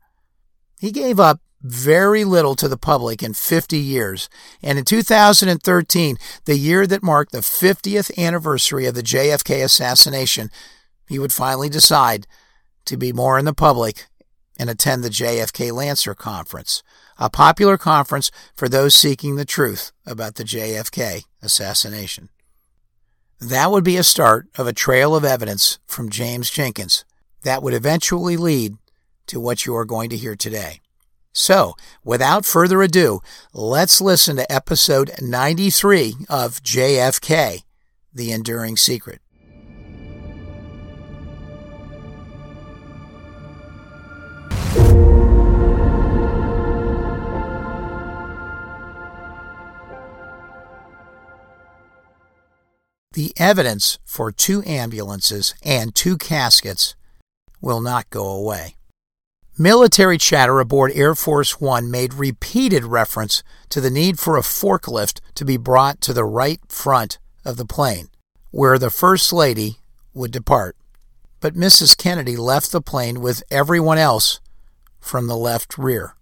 He 0.79 0.93
gave 0.93 1.21
up 1.21 1.41
very 1.63 2.25
little 2.25 2.55
to 2.55 2.69
the 2.69 2.79
public 2.79 3.23
in 3.23 3.35
50 3.35 3.77
years. 3.77 4.31
And 4.63 4.79
in 4.79 4.85
2013, 4.85 6.17
the 6.47 6.57
year 6.57 6.87
that 6.87 7.03
marked 7.03 7.33
the 7.33 7.39
50th 7.39 8.17
anniversary 8.17 8.87
of 8.87 8.95
the 8.95 9.03
JFK 9.03 9.63
assassination, 9.63 10.51
he 11.11 11.19
would 11.19 11.33
finally 11.33 11.69
decide 11.69 12.25
to 12.85 12.97
be 12.97 13.13
more 13.13 13.37
in 13.37 13.45
the 13.45 13.53
public 13.53 14.07
and 14.57 14.71
attend 14.71 15.03
the 15.03 15.09
JFK 15.09 15.73
Lancer 15.73 16.15
Conference, 16.15 16.85
a 17.19 17.29
popular 17.29 17.77
conference 17.77 18.31
for 18.55 18.69
those 18.69 18.95
seeking 18.95 19.35
the 19.35 19.45
truth 19.45 19.91
about 20.07 20.37
the 20.37 20.45
JFK 20.45 21.25
assassination. 21.43 22.29
That 23.41 23.73
would 23.73 23.83
be 23.83 23.97
a 23.97 24.05
start 24.05 24.47
of 24.57 24.69
a 24.69 24.73
trail 24.73 25.17
of 25.17 25.25
evidence 25.25 25.81
from 25.85 26.11
James 26.11 26.49
Jenkins 26.49 27.05
that 27.43 27.61
would 27.61 27.75
eventually 27.75 28.37
lead 28.37 28.77
to 29.27 29.41
what 29.41 29.67
you 29.67 29.75
are 29.75 29.85
going 29.85 30.11
to 30.11 30.17
hear 30.17 30.37
today. 30.37 30.81
So, 31.33 31.75
without 32.05 32.45
further 32.45 32.83
ado, 32.83 33.21
let's 33.53 34.01
listen 34.01 34.37
to 34.37 34.53
episode 34.53 35.11
93 35.21 36.15
of 36.29 36.63
JFK 36.63 37.65
The 38.15 38.31
Enduring 38.31 38.77
Secret. 38.77 39.21
The 53.21 53.35
evidence 53.37 53.99
for 54.07 54.33
two 54.33 54.63
ambulances 54.65 55.53
and 55.63 55.95
two 55.95 56.17
caskets 56.17 56.95
will 57.61 57.83
not 57.83 58.09
go 58.09 58.27
away. 58.27 58.77
Military 59.59 60.17
chatter 60.17 60.59
aboard 60.59 60.91
Air 60.95 61.15
Force 61.15 61.61
One 61.61 61.91
made 61.91 62.15
repeated 62.15 62.87
reference 62.87 63.43
to 63.69 63.79
the 63.83 63.91
need 63.91 64.19
for 64.19 64.39
a 64.39 64.41
forklift 64.41 65.21
to 65.35 65.45
be 65.45 65.59
brought 65.59 66.01
to 66.01 66.15
the 66.15 66.25
right 66.25 66.61
front 66.67 67.19
of 67.45 67.59
the 67.59 67.67
plane, 67.67 68.09
where 68.53 68.79
the 68.79 68.89
First 68.89 69.35
Lady 69.35 69.81
would 70.15 70.31
depart. 70.31 70.75
But 71.41 71.53
Mrs. 71.53 71.95
Kennedy 71.99 72.39
left 72.39 72.73
the 72.73 72.81
plane 72.81 73.21
with 73.21 73.43
everyone 73.51 73.99
else 73.99 74.41
from 74.99 75.27
the 75.27 75.37
left 75.37 75.77
rear. 75.77 76.15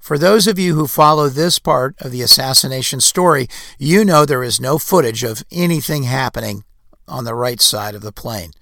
For 0.00 0.16
those 0.16 0.46
of 0.46 0.58
you 0.58 0.74
who 0.74 0.86
follow 0.86 1.28
this 1.28 1.58
part 1.58 1.94
of 2.00 2.10
the 2.10 2.22
assassination 2.22 3.00
story, 3.00 3.48
you 3.78 4.02
know 4.02 4.24
there 4.24 4.42
is 4.42 4.58
no 4.58 4.78
footage 4.78 5.22
of 5.22 5.44
anything 5.52 6.04
happening 6.04 6.64
on 7.06 7.24
the 7.24 7.34
right 7.34 7.60
side 7.60 7.94
of 7.94 8.00
the 8.00 8.10
plane. 8.10 8.52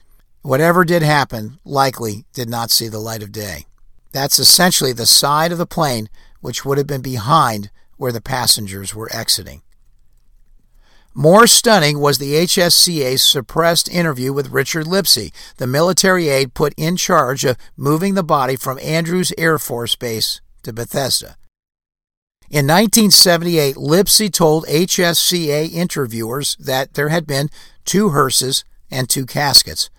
Whatever 0.43 0.85
did 0.85 1.03
happen 1.03 1.61
likely 1.65 2.25
did 2.35 2.49
not 2.49 2.73
see 2.73 2.89
the 2.89 2.99
light 2.99 3.23
of 3.23 3.31
day. 3.31 3.67
That's 4.13 4.41
essentially 4.41 4.93
the 4.93 5.07
side 5.07 5.53
of 5.53 5.59
the 5.59 5.67
plane 5.67 6.09
which 6.41 6.65
would 6.65 6.77
have 6.77 6.87
been 6.89 7.03
behind 7.03 7.71
where 7.97 8.13
the 8.13 8.21
passengers 8.21 8.95
were 8.95 9.11
exiting. 9.13 9.63
More 11.15 11.47
stunning 11.47 12.01
was 12.01 12.19
the 12.19 12.35
HSCA's 12.35 13.23
suppressed 13.23 13.89
interview 13.89 14.33
with 14.33 14.51
Richard 14.51 14.87
Lipsey, 14.87 15.33
the 15.57 15.67
military 15.67 16.29
aide 16.29 16.55
put 16.55 16.75
in 16.77 16.97
charge 16.97 17.45
of 17.45 17.57
moving 17.77 18.15
the 18.15 18.23
body 18.23 18.57
from 18.57 18.79
Andrews 18.81 19.33
Air 19.39 19.59
Force 19.59 19.97
Base 19.97 20.41
to 20.69 20.73
Bethesda. 20.73 21.37
In 22.51 22.67
1978, 22.67 23.77
Lipsey 23.77 24.33
told 24.33 24.67
HSCA 24.67 25.71
interviewers 25.71 26.57
that 26.57 26.95
there 26.95 27.09
had 27.09 27.27
been 27.27 27.51
two 27.85 28.11
hearses 28.11 28.65
and 28.91 29.09
two 29.09 29.27
caskets. 29.27 29.91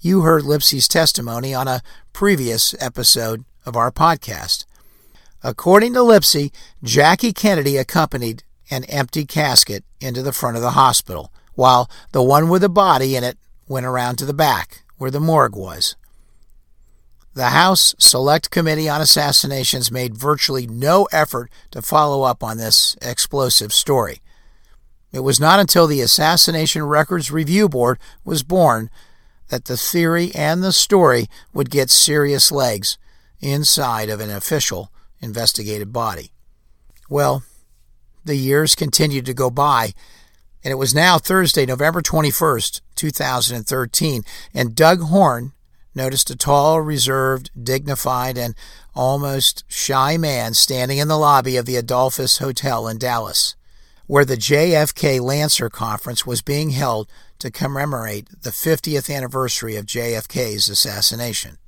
You 0.00 0.20
heard 0.20 0.42
Lipsey's 0.42 0.86
testimony 0.86 1.54
on 1.54 1.66
a 1.66 1.82
previous 2.12 2.74
episode 2.80 3.44
of 3.64 3.76
our 3.76 3.90
podcast. 3.90 4.66
According 5.42 5.94
to 5.94 6.00
Lipsey, 6.00 6.52
Jackie 6.82 7.32
Kennedy 7.32 7.76
accompanied 7.76 8.44
an 8.70 8.84
empty 8.84 9.24
casket 9.24 9.84
into 10.00 10.22
the 10.22 10.32
front 10.32 10.56
of 10.56 10.62
the 10.62 10.70
hospital, 10.70 11.32
while 11.54 11.90
the 12.12 12.22
one 12.22 12.48
with 12.48 12.62
the 12.62 12.68
body 12.68 13.16
in 13.16 13.24
it 13.24 13.38
went 13.66 13.86
around 13.86 14.16
to 14.16 14.26
the 14.26 14.32
back, 14.32 14.84
where 14.96 15.10
the 15.10 15.20
morgue 15.20 15.56
was. 15.56 15.96
The 17.34 17.46
House 17.46 17.96
Select 17.98 18.52
Committee 18.52 18.88
on 18.88 19.00
Assassinations 19.00 19.90
made 19.90 20.16
virtually 20.16 20.68
no 20.68 21.08
effort 21.10 21.50
to 21.72 21.82
follow 21.82 22.22
up 22.22 22.44
on 22.44 22.58
this 22.58 22.96
explosive 23.02 23.72
story. 23.72 24.20
It 25.12 25.20
was 25.20 25.40
not 25.40 25.58
until 25.58 25.88
the 25.88 26.00
Assassination 26.00 26.84
Records 26.84 27.32
Review 27.32 27.68
Board 27.68 27.98
was 28.24 28.44
born 28.44 28.88
that 29.48 29.64
the 29.64 29.76
theory 29.76 30.30
and 30.32 30.62
the 30.62 30.72
story 30.72 31.26
would 31.52 31.70
get 31.70 31.90
serious 31.90 32.52
legs 32.52 32.98
inside 33.40 34.10
of 34.10 34.20
an 34.20 34.30
official 34.30 34.92
investigative 35.20 35.92
body. 35.92 36.30
Well, 37.08 37.42
the 38.24 38.36
years 38.36 38.76
continued 38.76 39.26
to 39.26 39.34
go 39.34 39.50
by, 39.50 39.92
and 40.62 40.70
it 40.70 40.76
was 40.76 40.94
now 40.94 41.18
Thursday, 41.18 41.66
November 41.66 42.00
21st, 42.00 42.80
2013, 42.94 44.22
and 44.54 44.76
Doug 44.76 45.00
Horne 45.00 45.52
noticed 45.94 46.30
a 46.30 46.36
tall, 46.36 46.80
reserved, 46.80 47.50
dignified, 47.60 48.36
and 48.36 48.54
almost 48.94 49.64
shy 49.68 50.16
man 50.16 50.54
standing 50.54 50.98
in 50.98 51.08
the 51.08 51.18
lobby 51.18 51.56
of 51.56 51.66
the 51.66 51.76
Adolphus 51.76 52.38
Hotel 52.38 52.88
in 52.88 52.98
Dallas, 52.98 53.56
where 54.06 54.24
the 54.24 54.36
JFK 54.36 55.20
Lancer 55.20 55.70
Conference 55.70 56.26
was 56.26 56.42
being 56.42 56.70
held 56.70 57.08
to 57.38 57.50
commemorate 57.50 58.28
the 58.42 58.50
50th 58.50 59.14
anniversary 59.14 59.76
of 59.76 59.86
JFK's 59.86 60.68
assassination. 60.68 61.58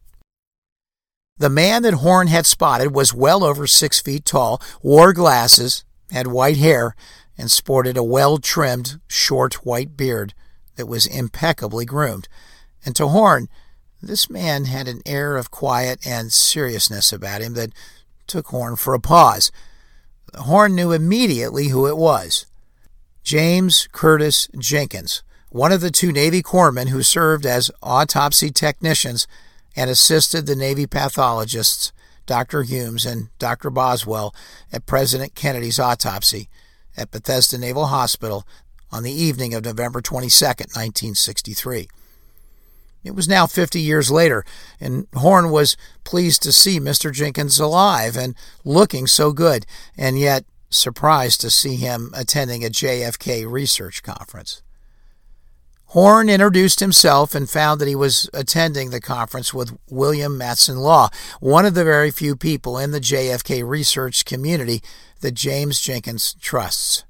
The 1.39 1.51
man 1.51 1.83
that 1.83 1.95
Horne 1.95 2.29
had 2.29 2.47
spotted 2.47 2.95
was 2.95 3.13
well 3.13 3.45
over 3.45 3.67
six 3.67 4.01
feet 4.01 4.25
tall, 4.25 4.61
wore 4.83 5.13
glasses, 5.13 5.85
had 6.11 6.29
white 6.29 6.57
hair, 6.57 6.95
and 7.37 7.51
sported 7.51 7.97
a 7.97 8.03
well 8.03 8.39
trimmed, 8.39 9.01
short 9.07 9.67
white 9.67 9.97
beard 9.97 10.33
that 10.77 10.87
was 10.87 11.07
impeccably 11.07 11.85
groomed. 11.85 12.29
And 12.85 12.97
to 12.97 13.09
Horne, 13.09 13.49
this 14.03 14.29
man 14.29 14.67
had 14.67 14.89
an 14.89 15.03
air 15.07 15.37
of 15.37 15.51
quiet 15.51 16.07
and 16.07 16.33
seriousness 16.33 17.13
about 17.13 17.41
him 17.41 17.55
that 17.55 17.73
took 18.27 18.49
Horne 18.49 18.77
for 18.77 18.95
a 18.95 19.01
pause. 19.01 19.51
Horne 20.35 20.75
knew 20.75 20.93
immediately 20.93 21.69
who 21.69 21.87
it 21.87 21.97
was 21.97 22.47
James 23.23 23.89
Curtis 23.93 24.49
Jenkins, 24.59 25.23
one 25.51 25.73
of 25.73 25.81
the 25.81 25.91
two 25.91 26.13
Navy 26.13 26.43
corpsmen 26.43 26.89
who 26.89 27.03
served 27.03 27.47
as 27.47 27.71
autopsy 27.83 28.51
technicians 28.51 29.27
and 29.75 29.91
assisted 29.91 30.47
the 30.47 30.57
Navy 30.57 30.87
pathologists, 30.87 31.93
Dr. 32.27 32.63
Humes 32.63 33.07
and 33.07 33.29
Dr. 33.39 33.71
Boswell, 33.71 34.35
at 34.73 34.87
President 34.87 35.35
Kennedy's 35.35 35.79
autopsy 35.79 36.49
at 36.97 37.11
Bethesda 37.11 37.59
Naval 37.59 37.87
Hospital 37.87 38.47
on 38.91 39.03
the 39.03 39.13
evening 39.13 39.55
of 39.55 39.65
November 39.65 40.01
22, 40.01 40.45
1963. 40.45 41.89
It 43.07 43.15
was 43.15 43.29
now 43.29 43.47
50 43.47 43.81
years 43.81 44.11
later, 44.11 44.45
and 44.81 45.07
Horne 45.15 45.51
was 45.51 45.77
pleased 46.05 46.43
to 46.43 46.53
see 46.53 46.81
Mr. 46.81 47.13
Jenkins 47.13 47.59
alive 47.59 48.17
and 48.17 48.35
looking 48.65 49.07
so 49.07 49.33
good, 49.33 49.67
and 49.97 50.19
yet 50.19 50.45
surprised 50.71 51.41
to 51.41 51.51
see 51.51 51.77
him 51.77 52.11
attending 52.15 52.65
a 52.65 52.69
JFK 52.69 53.51
research 53.51 54.03
conference. 54.03 54.63
Horne 55.91 56.29
introduced 56.29 56.81
himself 56.81 57.35
and 57.35 57.49
found 57.49 57.81
that 57.81 57.89
he 57.89 57.95
was 57.95 58.29
attending 58.35 58.91
the 58.91 59.01
conference 59.01 59.55
with 59.55 59.79
William 59.89 60.37
Matson 60.37 60.77
Law, 60.79 61.09
one 61.41 61.65
of 61.65 61.75
the 61.75 61.85
very 61.85 62.11
few 62.11 62.37
people 62.37 62.77
in 62.77 62.91
the 62.91 63.01
JFK 63.01 63.67
research 63.67 64.27
community 64.27 64.83
that 65.21 65.33
James 65.33 65.81
Jenkins 65.81 66.35
trusts. 66.41 67.06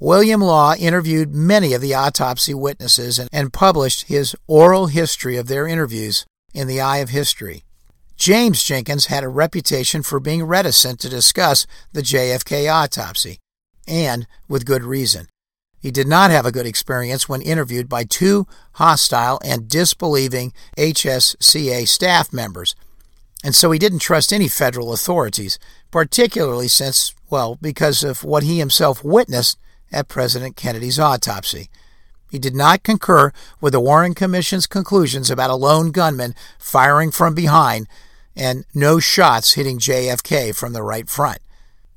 William 0.00 0.40
Law 0.40 0.74
interviewed 0.76 1.34
many 1.34 1.72
of 1.74 1.80
the 1.80 1.92
autopsy 1.92 2.54
witnesses 2.54 3.18
and, 3.18 3.28
and 3.32 3.52
published 3.52 4.06
his 4.06 4.36
oral 4.46 4.86
history 4.86 5.36
of 5.36 5.48
their 5.48 5.66
interviews 5.66 6.24
in 6.54 6.68
the 6.68 6.80
Eye 6.80 6.98
of 6.98 7.08
History. 7.08 7.64
James 8.16 8.62
Jenkins 8.62 9.06
had 9.06 9.24
a 9.24 9.28
reputation 9.28 10.02
for 10.02 10.20
being 10.20 10.44
reticent 10.44 11.00
to 11.00 11.08
discuss 11.08 11.66
the 11.92 12.02
JFK 12.02 12.72
autopsy, 12.72 13.38
and 13.88 14.28
with 14.48 14.66
good 14.66 14.84
reason. 14.84 15.26
He 15.80 15.90
did 15.90 16.06
not 16.06 16.30
have 16.30 16.46
a 16.46 16.52
good 16.52 16.66
experience 16.66 17.28
when 17.28 17.42
interviewed 17.42 17.88
by 17.88 18.04
two 18.04 18.46
hostile 18.74 19.40
and 19.44 19.68
disbelieving 19.68 20.52
HSCA 20.76 21.88
staff 21.88 22.32
members, 22.32 22.76
and 23.42 23.54
so 23.54 23.72
he 23.72 23.80
didn't 23.80 24.00
trust 24.00 24.32
any 24.32 24.46
federal 24.46 24.92
authorities, 24.92 25.58
particularly 25.90 26.68
since, 26.68 27.14
well, 27.30 27.56
because 27.60 28.04
of 28.04 28.22
what 28.22 28.44
he 28.44 28.58
himself 28.58 29.02
witnessed 29.02 29.58
at 29.92 30.08
President 30.08 30.56
Kennedy's 30.56 30.98
autopsy. 30.98 31.68
He 32.30 32.38
did 32.38 32.54
not 32.54 32.82
concur 32.82 33.32
with 33.60 33.72
the 33.72 33.80
Warren 33.80 34.14
Commission's 34.14 34.66
conclusions 34.66 35.30
about 35.30 35.50
a 35.50 35.54
lone 35.54 35.90
gunman 35.90 36.34
firing 36.58 37.10
from 37.10 37.34
behind 37.34 37.88
and 38.36 38.64
no 38.74 39.00
shots 39.00 39.54
hitting 39.54 39.78
JFK 39.78 40.54
from 40.54 40.72
the 40.72 40.82
right 40.82 41.08
front. 41.08 41.38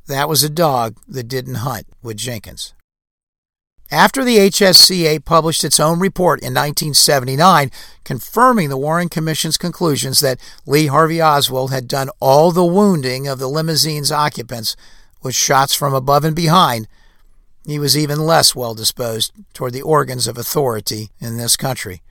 That 0.08 0.30
was 0.30 0.44
a 0.44 0.50
dog 0.50 0.98
that 1.08 1.28
didn't 1.28 1.56
hunt 1.56 1.86
with 2.02 2.18
Jenkins. 2.18 2.74
After 3.92 4.24
the 4.24 4.38
HSCA 4.38 5.24
published 5.26 5.66
its 5.66 5.78
own 5.78 6.00
report 6.00 6.40
in 6.40 6.54
1979 6.54 7.70
confirming 8.06 8.70
the 8.70 8.78
Warren 8.78 9.10
Commission's 9.10 9.58
conclusions 9.58 10.22
that 10.22 10.40
Lee 10.66 10.88
Harvey 10.88 11.22
Oswald 11.22 11.72
had 11.72 11.90
done 11.90 12.10
all 12.22 12.54
the 12.54 12.66
wounding 12.66 13.28
of 13.28 13.38
the 13.38 13.50
limousine's 13.50 14.12
occupants 14.12 14.78
with 15.22 15.36
shots 15.36 15.76
from 15.76 15.94
above 15.94 16.24
and 16.24 16.36
behind, 16.36 16.88
he 17.66 17.80
was 17.80 17.98
even 17.98 18.20
less 18.20 18.56
well 18.56 18.74
disposed 18.74 19.32
toward 19.54 19.74
the 19.74 19.82
organs 19.82 20.28
of 20.28 20.38
authority 20.38 21.10
in 21.20 21.38
this 21.38 21.56
country. 21.56 22.02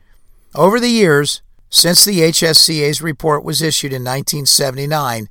Over 0.55 0.81
the 0.81 0.89
years, 0.89 1.43
since 1.69 2.05
the 2.05 2.21
HSCA's 2.21 3.01
report 3.03 3.45
was 3.45 3.63
issued 3.63 3.93
in 3.93 4.03
1979, 4.03 5.29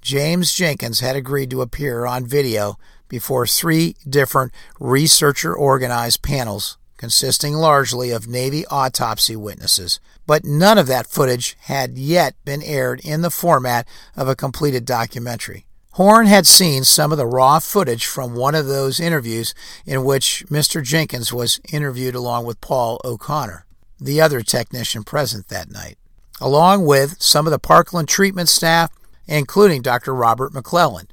James 0.00 0.52
Jenkins 0.52 1.00
had 1.00 1.16
agreed 1.16 1.50
to 1.50 1.62
appear 1.62 2.06
on 2.06 2.26
video 2.26 2.78
before 3.08 3.46
three 3.46 3.96
different 4.08 4.52
researcher 4.80 5.54
organized 5.54 6.22
panels 6.22 6.78
consisting 7.02 7.54
largely 7.54 8.12
of 8.12 8.28
Navy 8.28 8.64
autopsy 8.66 9.34
witnesses. 9.34 9.98
But 10.24 10.44
none 10.44 10.78
of 10.78 10.86
that 10.86 11.08
footage 11.08 11.56
had 11.62 11.98
yet 11.98 12.36
been 12.44 12.62
aired 12.62 13.00
in 13.00 13.22
the 13.22 13.30
format 13.30 13.88
of 14.16 14.28
a 14.28 14.36
completed 14.36 14.84
documentary. 14.84 15.66
Horne 15.96 16.26
had 16.26 16.46
seen 16.46 16.84
some 16.84 17.12
of 17.12 17.18
the 17.18 17.26
raw 17.26 17.58
footage 17.58 18.06
from 18.06 18.34
one 18.34 18.54
of 18.54 18.66
those 18.66 18.98
interviews 18.98 19.54
in 19.84 20.04
which 20.04 20.42
Mr. 20.48 20.82
Jenkins 20.82 21.34
was 21.34 21.60
interviewed 21.70 22.14
along 22.14 22.46
with 22.46 22.62
Paul 22.62 22.98
O'Connor, 23.04 23.66
the 24.00 24.18
other 24.18 24.40
technician 24.40 25.04
present 25.04 25.48
that 25.48 25.70
night, 25.70 25.98
along 26.40 26.86
with 26.86 27.20
some 27.20 27.46
of 27.46 27.50
the 27.50 27.58
Parkland 27.58 28.08
treatment 28.08 28.48
staff, 28.48 28.90
including 29.26 29.82
Dr. 29.82 30.14
Robert 30.14 30.54
McClelland. 30.54 31.10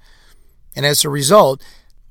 And 0.78 0.86
as 0.86 1.04
a 1.04 1.10
result, 1.10 1.62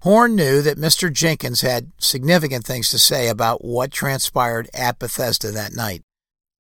Horne 0.01 0.37
knew 0.37 0.61
that 0.61 0.77
Mr. 0.77 1.11
Jenkins 1.11 1.63
had 1.63 1.91
significant 1.97 2.67
things 2.67 2.91
to 2.91 2.99
say 2.99 3.29
about 3.29 3.65
what 3.65 3.91
transpired 3.91 4.69
at 4.75 4.99
Bethesda 4.99 5.51
that 5.53 5.73
night. 5.75 6.03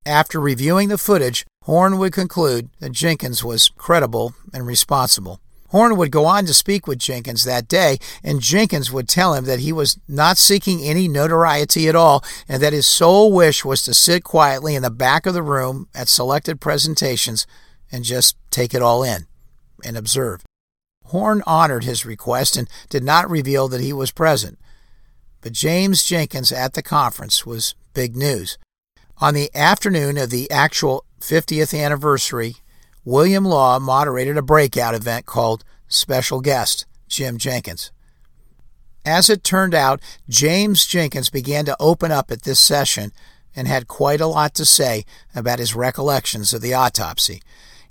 After 0.07 0.41
reviewing 0.41 0.89
the 0.89 0.97
footage, 0.97 1.45
Horne 1.65 1.99
would 1.99 2.15
conclude 2.15 2.71
that 2.81 2.93
Jenkins 2.93 3.45
was 3.45 3.69
credible 3.77 4.33
and 4.55 4.67
responsible. 4.67 5.43
Horne 5.69 5.97
would 5.97 6.11
go 6.11 6.25
on 6.25 6.47
to 6.47 6.55
speak 6.55 6.87
with 6.87 6.99
Jenkins 6.99 7.45
that 7.45 7.69
day, 7.69 7.99
and 8.23 8.41
Jenkins 8.41 8.91
would 8.91 9.09
tell 9.09 9.35
him 9.35 9.45
that 9.45 9.61
he 9.61 9.73
was 9.73 9.99
not 10.09 10.39
seeking 10.39 10.83
any 10.83 11.09
notoriety 11.09 11.89
at 11.89 11.97
all, 11.97 12.25
and 12.49 12.63
that 12.63 12.73
his 12.73 12.87
sole 12.87 13.33
wish 13.33 13.65
was 13.65 13.83
to 13.83 13.95
sit 13.95 14.25
quietly 14.25 14.75
in 14.75 14.83
the 14.83 14.91
back 14.91 15.27
of 15.27 15.35
the 15.35 15.43
room 15.43 15.89
at 15.95 16.09
selected 16.09 16.61
presentations 16.61 17.47
and 17.93 18.05
just 18.05 18.37
take 18.51 18.75
it 18.75 18.83
all 18.83 19.03
in 19.03 19.27
and 19.85 19.97
observe. 19.97 20.43
Horne 21.07 21.43
honored 21.47 21.85
his 21.85 22.05
request 22.05 22.57
and 22.57 22.69
did 22.89 23.03
not 23.03 23.31
reveal 23.31 23.69
that 23.69 23.81
he 23.81 23.93
was 23.93 24.11
present. 24.11 24.59
But 25.41 25.53
James 25.53 26.05
Jenkins 26.05 26.51
at 26.51 26.75
the 26.75 26.83
conference 26.83 27.47
was 27.47 27.75
big 27.95 28.17
news. 28.17 28.59
On 29.19 29.35
the 29.35 29.51
afternoon 29.55 30.19
of 30.19 30.31
the 30.31 30.51
actual 30.51 31.05
50th 31.21 31.79
anniversary 31.79 32.57
William 33.05 33.45
Law 33.45 33.79
moderated 33.79 34.37
a 34.37 34.43
breakout 34.43 34.95
event 34.95 35.27
called 35.27 35.65
Special 35.89 36.41
Guest 36.41 36.87
Jim 37.09 37.39
Jenkins. 37.39 37.91
As 39.05 39.31
it 39.31 39.43
turned 39.43 39.75
out, 39.75 40.01
James 40.29 40.85
Jenkins 40.85 41.31
began 41.31 41.65
to 41.65 41.77
open 41.81 42.13
up 42.13 42.31
at 42.31 42.43
this 42.43 42.61
session 42.61 43.13
and 43.57 43.67
had 43.67 43.89
quite 43.89 44.21
a 44.21 44.27
lot 44.27 44.55
to 44.55 44.65
say 44.65 45.05
about 45.35 45.59
his 45.59 45.75
recollections 45.75 46.53
of 46.53 46.61
the 46.61 46.75
autopsy. 46.75 47.43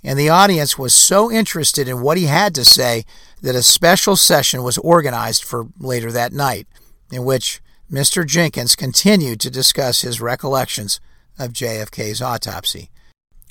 And 0.04 0.18
the 0.18 0.28
audience 0.28 0.78
was 0.78 0.94
so 0.94 1.30
interested 1.30 1.88
in 1.88 2.02
what 2.02 2.16
he 2.16 2.26
had 2.26 2.54
to 2.54 2.64
say 2.64 3.04
that 3.42 3.56
a 3.56 3.62
special 3.62 4.16
session 4.16 4.62
was 4.62 4.78
organized 4.78 5.44
for 5.44 5.66
later 5.78 6.12
that 6.12 6.32
night, 6.32 6.68
in 7.10 7.24
which 7.24 7.60
Mr. 7.90 8.24
Jenkins 8.24 8.76
continued 8.76 9.40
to 9.40 9.50
discuss 9.50 10.02
his 10.02 10.20
recollections 10.20 11.00
of 11.38 11.52
JFK's 11.52 12.22
autopsy. 12.22 12.90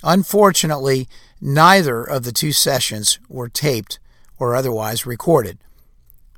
Unfortunately, 0.02 1.08
Neither 1.40 2.02
of 2.02 2.24
the 2.24 2.32
two 2.32 2.52
sessions 2.52 3.18
were 3.28 3.48
taped 3.48 4.00
or 4.38 4.54
otherwise 4.54 5.06
recorded. 5.06 5.58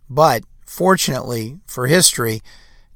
But 0.08 0.44
fortunately 0.66 1.58
for 1.66 1.86
history, 1.86 2.42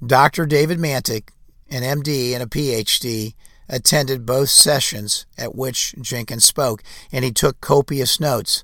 Dr. 0.05 0.45
David 0.45 0.79
Mantik, 0.79 1.31
an 1.71 1.83
MD 1.83 2.35
and 2.35 2.43
a 2.43 2.47
PhD, 2.47 3.35
attended 3.69 4.27
both 4.27 4.51
sessions 4.51 5.25
at 5.39 5.55
which 5.55 5.95
Jenkins 6.01 6.45
spoke, 6.45 6.83
and 7.11 7.25
he 7.25 7.33
took 7.33 7.61
copious 7.63 8.21
notes, 8.21 8.63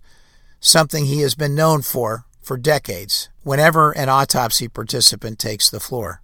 something 0.60 1.06
he 1.06 1.20
has 1.20 1.34
been 1.34 1.54
known 1.54 1.80
for 1.80 2.26
for 2.42 2.58
decades 2.58 3.30
whenever 3.42 3.92
an 3.92 4.10
autopsy 4.10 4.68
participant 4.68 5.38
takes 5.38 5.70
the 5.70 5.80
floor. 5.80 6.20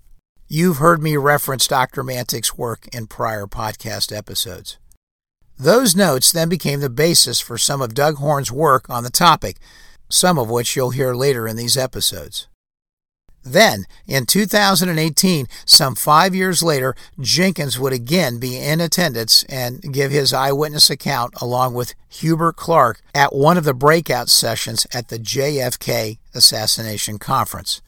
You've 0.49 0.77
heard 0.77 1.03
me 1.03 1.17
reference 1.17 1.67
Dr. 1.67 2.05
Mantik's 2.05 2.59
work 2.59 2.87
in 2.93 3.07
prior 3.07 3.47
podcast 3.47 4.15
episodes. 4.15 4.77
Those 5.59 5.97
notes 5.97 6.33
then 6.33 6.49
became 6.49 6.81
the 6.81 6.91
basis 6.91 7.41
for 7.41 7.57
some 7.57 7.81
of 7.81 7.95
Doug 7.95 8.17
Horne's 8.17 8.53
work 8.53 8.91
on 8.91 9.05
the 9.05 9.11
topic, 9.11 9.57
some 10.09 10.39
of 10.39 10.51
which 10.51 10.77
you'll 10.77 10.91
hear 10.91 11.15
later 11.15 11.49
in 11.49 11.57
these 11.57 11.77
episodes. 11.77 12.47
Then, 13.43 13.87
in 14.09 14.27
2018, 14.27 15.47
some 15.65 15.95
five 15.95 16.35
years 16.35 16.65
later, 16.65 16.97
Jenkins 17.21 17.79
would 17.79 17.93
again 17.93 18.39
be 18.39 18.59
in 18.59 18.81
attendance 18.81 19.45
and 19.45 19.81
give 19.95 20.11
his 20.11 20.33
eyewitness 20.33 20.91
account 20.91 21.33
along 21.41 21.75
with 21.75 21.95
Hubert 22.09 22.57
Clark 22.57 23.01
at 23.15 23.35
one 23.35 23.57
of 23.57 23.63
the 23.63 23.73
breakout 23.73 24.29
sessions 24.29 24.85
at 24.93 25.09
the 25.09 25.19
JFK 25.19 26.19
Assassination 26.35 27.19
Conference. 27.19 27.81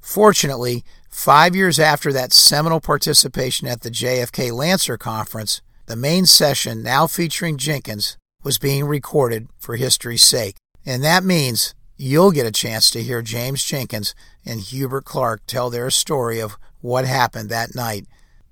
Fortunately, 0.00 0.84
five 1.08 1.54
years 1.54 1.78
after 1.78 2.12
that 2.12 2.32
seminal 2.32 2.80
participation 2.80 3.68
at 3.68 3.82
the 3.82 3.90
JFK 3.90 4.50
Lancer 4.50 4.98
Conference, 4.98 5.62
the 5.92 5.96
main 5.96 6.24
session, 6.24 6.82
now 6.82 7.06
featuring 7.06 7.58
Jenkins, 7.58 8.16
was 8.42 8.56
being 8.56 8.86
recorded 8.86 9.48
for 9.58 9.76
history's 9.76 10.22
sake. 10.22 10.56
And 10.86 11.04
that 11.04 11.22
means 11.22 11.74
you'll 11.98 12.30
get 12.30 12.46
a 12.46 12.50
chance 12.50 12.90
to 12.92 13.02
hear 13.02 13.20
James 13.20 13.62
Jenkins 13.62 14.14
and 14.46 14.62
Hubert 14.62 15.04
Clark 15.04 15.42
tell 15.46 15.68
their 15.68 15.90
story 15.90 16.40
of 16.40 16.56
what 16.80 17.04
happened 17.04 17.50
that 17.50 17.74
night 17.74 18.06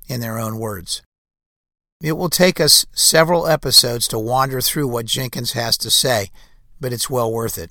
in 0.06 0.20
their 0.20 0.38
own 0.38 0.58
words. 0.58 1.00
It 2.02 2.12
will 2.12 2.28
take 2.28 2.60
us 2.60 2.84
several 2.92 3.46
episodes 3.46 4.06
to 4.08 4.18
wander 4.18 4.60
through 4.60 4.88
what 4.88 5.06
Jenkins 5.06 5.52
has 5.52 5.78
to 5.78 5.90
say, 5.90 6.28
but 6.78 6.92
it's 6.92 7.08
well 7.08 7.32
worth 7.32 7.56
it. 7.56 7.70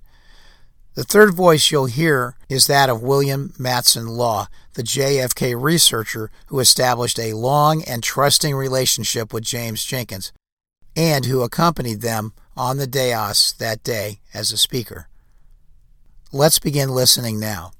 The 0.99 1.05
third 1.05 1.33
voice 1.33 1.71
you'll 1.71 1.85
hear 1.85 2.35
is 2.49 2.67
that 2.67 2.89
of 2.89 3.01
William 3.01 3.53
Matson 3.57 4.05
Law, 4.05 4.47
the 4.73 4.83
JFK 4.83 5.55
researcher 5.57 6.29
who 6.47 6.59
established 6.59 7.17
a 7.17 7.31
long 7.35 7.85
and 7.85 8.03
trusting 8.03 8.53
relationship 8.53 9.31
with 9.31 9.45
James 9.45 9.85
Jenkins 9.85 10.33
and 10.97 11.23
who 11.23 11.41
accompanied 11.41 12.01
them 12.01 12.33
on 12.57 12.75
the 12.75 12.85
dais 12.85 13.55
that 13.59 13.81
day 13.81 14.19
as 14.33 14.51
a 14.51 14.57
speaker. 14.57 15.07
Let's 16.33 16.59
begin 16.59 16.89
listening 16.89 17.39
now. 17.39 17.71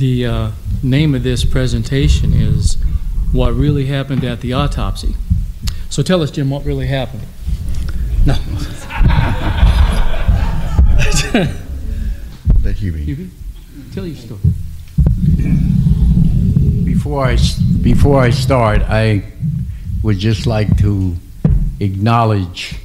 The 0.00 0.24
uh, 0.24 0.50
name 0.82 1.14
of 1.14 1.24
this 1.24 1.44
presentation 1.44 2.32
is 2.32 2.78
What 3.32 3.52
Really 3.52 3.84
Happened 3.84 4.24
at 4.24 4.40
the 4.40 4.54
Autopsy. 4.54 5.14
So 5.90 6.02
tell 6.02 6.22
us, 6.22 6.30
Jim, 6.30 6.48
what 6.48 6.64
really 6.64 6.86
happened? 6.86 7.20
No. 8.24 8.32
Let 12.64 12.76
Hubie. 12.76 13.28
Tell 13.92 14.06
your 14.06 14.16
story. 14.16 14.40
Before 16.82 17.26
I, 17.26 17.36
before 17.82 18.22
I 18.22 18.30
start, 18.30 18.80
I 18.80 19.30
would 20.02 20.16
just 20.16 20.46
like 20.46 20.78
to 20.78 21.14
acknowledge 21.78 22.76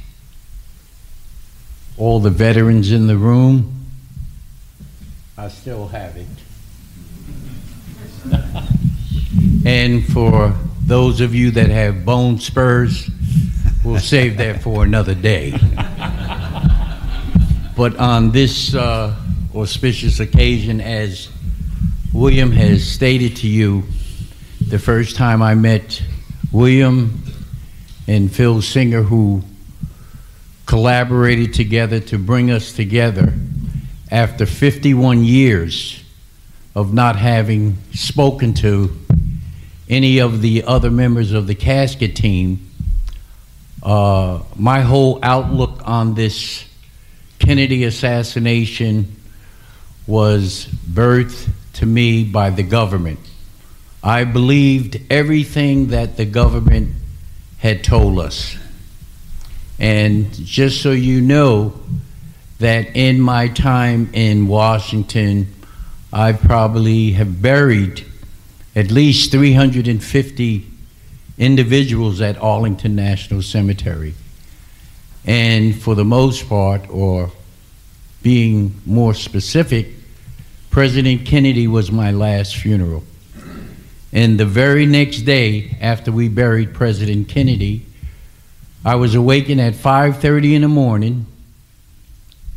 all 1.96 2.20
the 2.20 2.28
veterans 2.28 2.92
in 2.92 3.06
the 3.06 3.16
room. 3.16 3.86
I 5.38 5.48
still 5.48 5.88
have 5.88 6.14
it. 6.18 6.26
And 9.64 10.04
for 10.06 10.54
those 10.82 11.20
of 11.20 11.34
you 11.34 11.50
that 11.50 11.68
have 11.68 12.04
bone 12.04 12.38
spurs, 12.38 13.10
we'll 13.84 13.98
save 13.98 14.36
that 14.36 14.62
for 14.62 14.84
another 14.84 15.14
day. 15.14 15.50
but 17.76 17.96
on 17.96 18.30
this 18.30 18.74
uh, 18.74 19.14
auspicious 19.54 20.20
occasion, 20.20 20.80
as 20.80 21.28
William 22.12 22.52
has 22.52 22.88
stated 22.88 23.36
to 23.36 23.48
you, 23.48 23.82
the 24.68 24.78
first 24.78 25.16
time 25.16 25.42
I 25.42 25.54
met 25.54 26.02
William 26.52 27.22
and 28.06 28.32
Phil 28.32 28.62
Singer, 28.62 29.02
who 29.02 29.42
collaborated 30.66 31.54
together 31.54 32.00
to 32.00 32.18
bring 32.18 32.50
us 32.50 32.72
together 32.72 33.32
after 34.10 34.46
51 34.46 35.24
years 35.24 36.02
of 36.76 36.92
not 36.92 37.16
having 37.16 37.78
spoken 37.94 38.52
to 38.52 38.94
any 39.88 40.18
of 40.18 40.42
the 40.42 40.62
other 40.64 40.90
members 40.90 41.32
of 41.32 41.46
the 41.46 41.54
casket 41.54 42.14
team, 42.14 42.70
uh, 43.82 44.40
my 44.56 44.82
whole 44.82 45.18
outlook 45.22 45.80
on 45.84 46.12
this 46.14 46.66
Kennedy 47.38 47.84
assassination 47.84 49.16
was 50.06 50.66
birthed 50.66 51.48
to 51.72 51.86
me 51.86 52.24
by 52.24 52.50
the 52.50 52.62
government. 52.62 53.20
I 54.04 54.24
believed 54.24 55.00
everything 55.08 55.88
that 55.88 56.18
the 56.18 56.26
government 56.26 56.90
had 57.56 57.84
told 57.84 58.18
us. 58.18 58.54
And 59.78 60.30
just 60.30 60.82
so 60.82 60.92
you 60.92 61.22
know, 61.22 61.80
that 62.58 62.96
in 62.96 63.18
my 63.18 63.48
time 63.48 64.10
in 64.12 64.46
Washington, 64.46 65.55
I 66.16 66.32
probably 66.32 67.12
have 67.12 67.42
buried 67.42 68.02
at 68.74 68.90
least 68.90 69.32
350 69.32 70.66
individuals 71.36 72.22
at 72.22 72.38
Arlington 72.38 72.96
National 72.96 73.42
Cemetery. 73.42 74.14
And 75.26 75.76
for 75.78 75.94
the 75.94 76.06
most 76.06 76.48
part, 76.48 76.88
or 76.88 77.32
being 78.22 78.80
more 78.86 79.12
specific, 79.12 79.88
President 80.70 81.26
Kennedy 81.26 81.66
was 81.66 81.92
my 81.92 82.12
last 82.12 82.56
funeral. 82.56 83.04
And 84.10 84.40
the 84.40 84.46
very 84.46 84.86
next 84.86 85.20
day 85.20 85.76
after 85.82 86.10
we 86.10 86.30
buried 86.30 86.72
President 86.72 87.28
Kennedy, 87.28 87.84
I 88.86 88.94
was 88.94 89.14
awakened 89.14 89.60
at 89.60 89.74
5:30 89.74 90.54
in 90.54 90.62
the 90.62 90.68
morning 90.68 91.26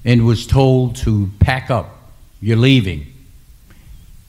and 0.05 0.25
was 0.25 0.47
told 0.47 0.95
to 1.03 1.29
pack 1.41 1.69
up. 1.69 2.13
You're 2.39 2.55
leaving. 2.55 3.18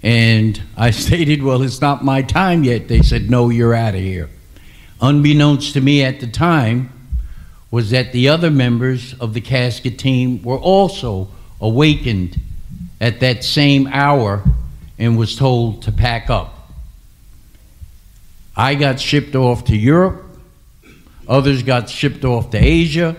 And 0.02 0.60
I 0.76 0.90
stated, 0.90 1.42
Well, 1.42 1.62
it's 1.62 1.80
not 1.80 2.04
my 2.04 2.22
time 2.22 2.64
yet. 2.64 2.88
They 2.88 3.02
said, 3.02 3.30
No, 3.30 3.48
you're 3.48 3.74
out 3.74 3.94
of 3.94 4.00
here. 4.00 4.30
Unbeknownst 5.00 5.72
to 5.74 5.80
me 5.80 6.02
at 6.04 6.20
the 6.20 6.26
time 6.26 6.92
was 7.70 7.90
that 7.90 8.12
the 8.12 8.28
other 8.28 8.50
members 8.50 9.14
of 9.14 9.32
the 9.32 9.40
casket 9.40 9.98
team 9.98 10.42
were 10.42 10.58
also 10.58 11.28
awakened 11.60 12.38
at 13.00 13.20
that 13.20 13.44
same 13.44 13.86
hour 13.86 14.42
and 14.98 15.16
was 15.16 15.36
told 15.36 15.82
to 15.82 15.92
pack 15.92 16.28
up. 16.28 16.72
I 18.56 18.74
got 18.74 19.00
shipped 19.00 19.34
off 19.34 19.64
to 19.66 19.76
Europe. 19.76 20.26
Others 21.28 21.62
got 21.62 21.88
shipped 21.88 22.24
off 22.24 22.50
to 22.50 22.58
Asia. 22.58 23.16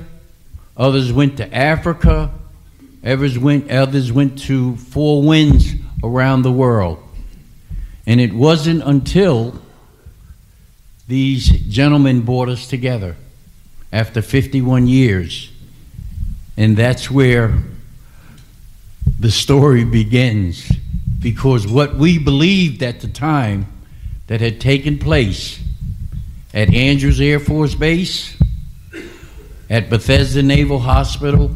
Others 0.75 1.13
went 1.13 1.37
to 1.37 1.55
Africa. 1.55 2.31
Others 3.03 3.39
went, 3.39 3.71
others 3.71 4.11
went 4.11 4.37
to 4.39 4.75
Four 4.75 5.23
Winds 5.23 5.73
around 6.03 6.41
the 6.41 6.51
world. 6.51 7.01
And 8.05 8.19
it 8.19 8.33
wasn't 8.33 8.83
until 8.83 9.61
these 11.07 11.49
gentlemen 11.49 12.21
brought 12.21 12.49
us 12.49 12.67
together 12.67 13.15
after 13.91 14.21
51 14.21 14.87
years. 14.87 15.51
And 16.57 16.75
that's 16.75 17.09
where 17.11 17.53
the 19.19 19.31
story 19.31 19.83
begins. 19.83 20.71
Because 21.19 21.67
what 21.67 21.95
we 21.95 22.17
believed 22.17 22.81
at 22.81 23.01
the 23.01 23.07
time 23.07 23.67
that 24.27 24.41
had 24.41 24.59
taken 24.59 24.97
place 24.97 25.59
at 26.53 26.73
Andrews 26.73 27.21
Air 27.21 27.39
Force 27.39 27.75
Base, 27.75 28.35
at 29.69 29.89
Bethesda 29.89 30.41
Naval 30.41 30.79
Hospital, 30.79 31.51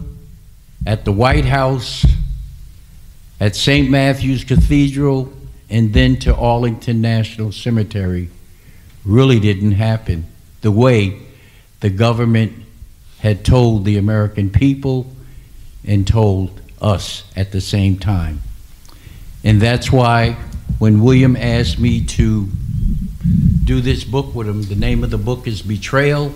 at 0.86 1.04
the 1.04 1.12
White 1.12 1.46
House, 1.46 2.06
at 3.40 3.56
St. 3.56 3.90
Matthew's 3.90 4.44
Cathedral, 4.44 5.32
and 5.70 5.94
then 5.94 6.18
to 6.18 6.36
Arlington 6.36 7.02
National 7.02 7.52
Cemetery 7.52 8.30
really 9.04 9.40
didn't 9.40 9.74
happen 9.74 10.26
the 10.62 10.72
way 10.72 11.22
the 11.80 11.90
government 11.90 12.54
had 13.20 13.44
told 13.46 13.86
the 13.86 13.98
American 13.98 14.50
people 14.50 15.06
and 15.86 16.08
told 16.08 16.62
us 16.82 17.24
at 17.36 17.52
the 17.52 17.62
same 17.62 17.98
time. 17.98 18.42
And 19.44 19.62
that's 19.62 19.92
why 19.92 20.38
when 20.80 21.02
William 21.02 21.36
asked 21.36 21.80
me 21.80 22.04
to 22.06 22.48
do 23.64 23.82
this 23.82 24.04
book 24.04 24.34
with 24.36 24.48
him, 24.48 24.64
the 24.64 24.76
name 24.76 25.04
of 25.04 25.12
the 25.12 25.18
book 25.18 25.48
is 25.48 25.62
Betrayal. 25.62 26.34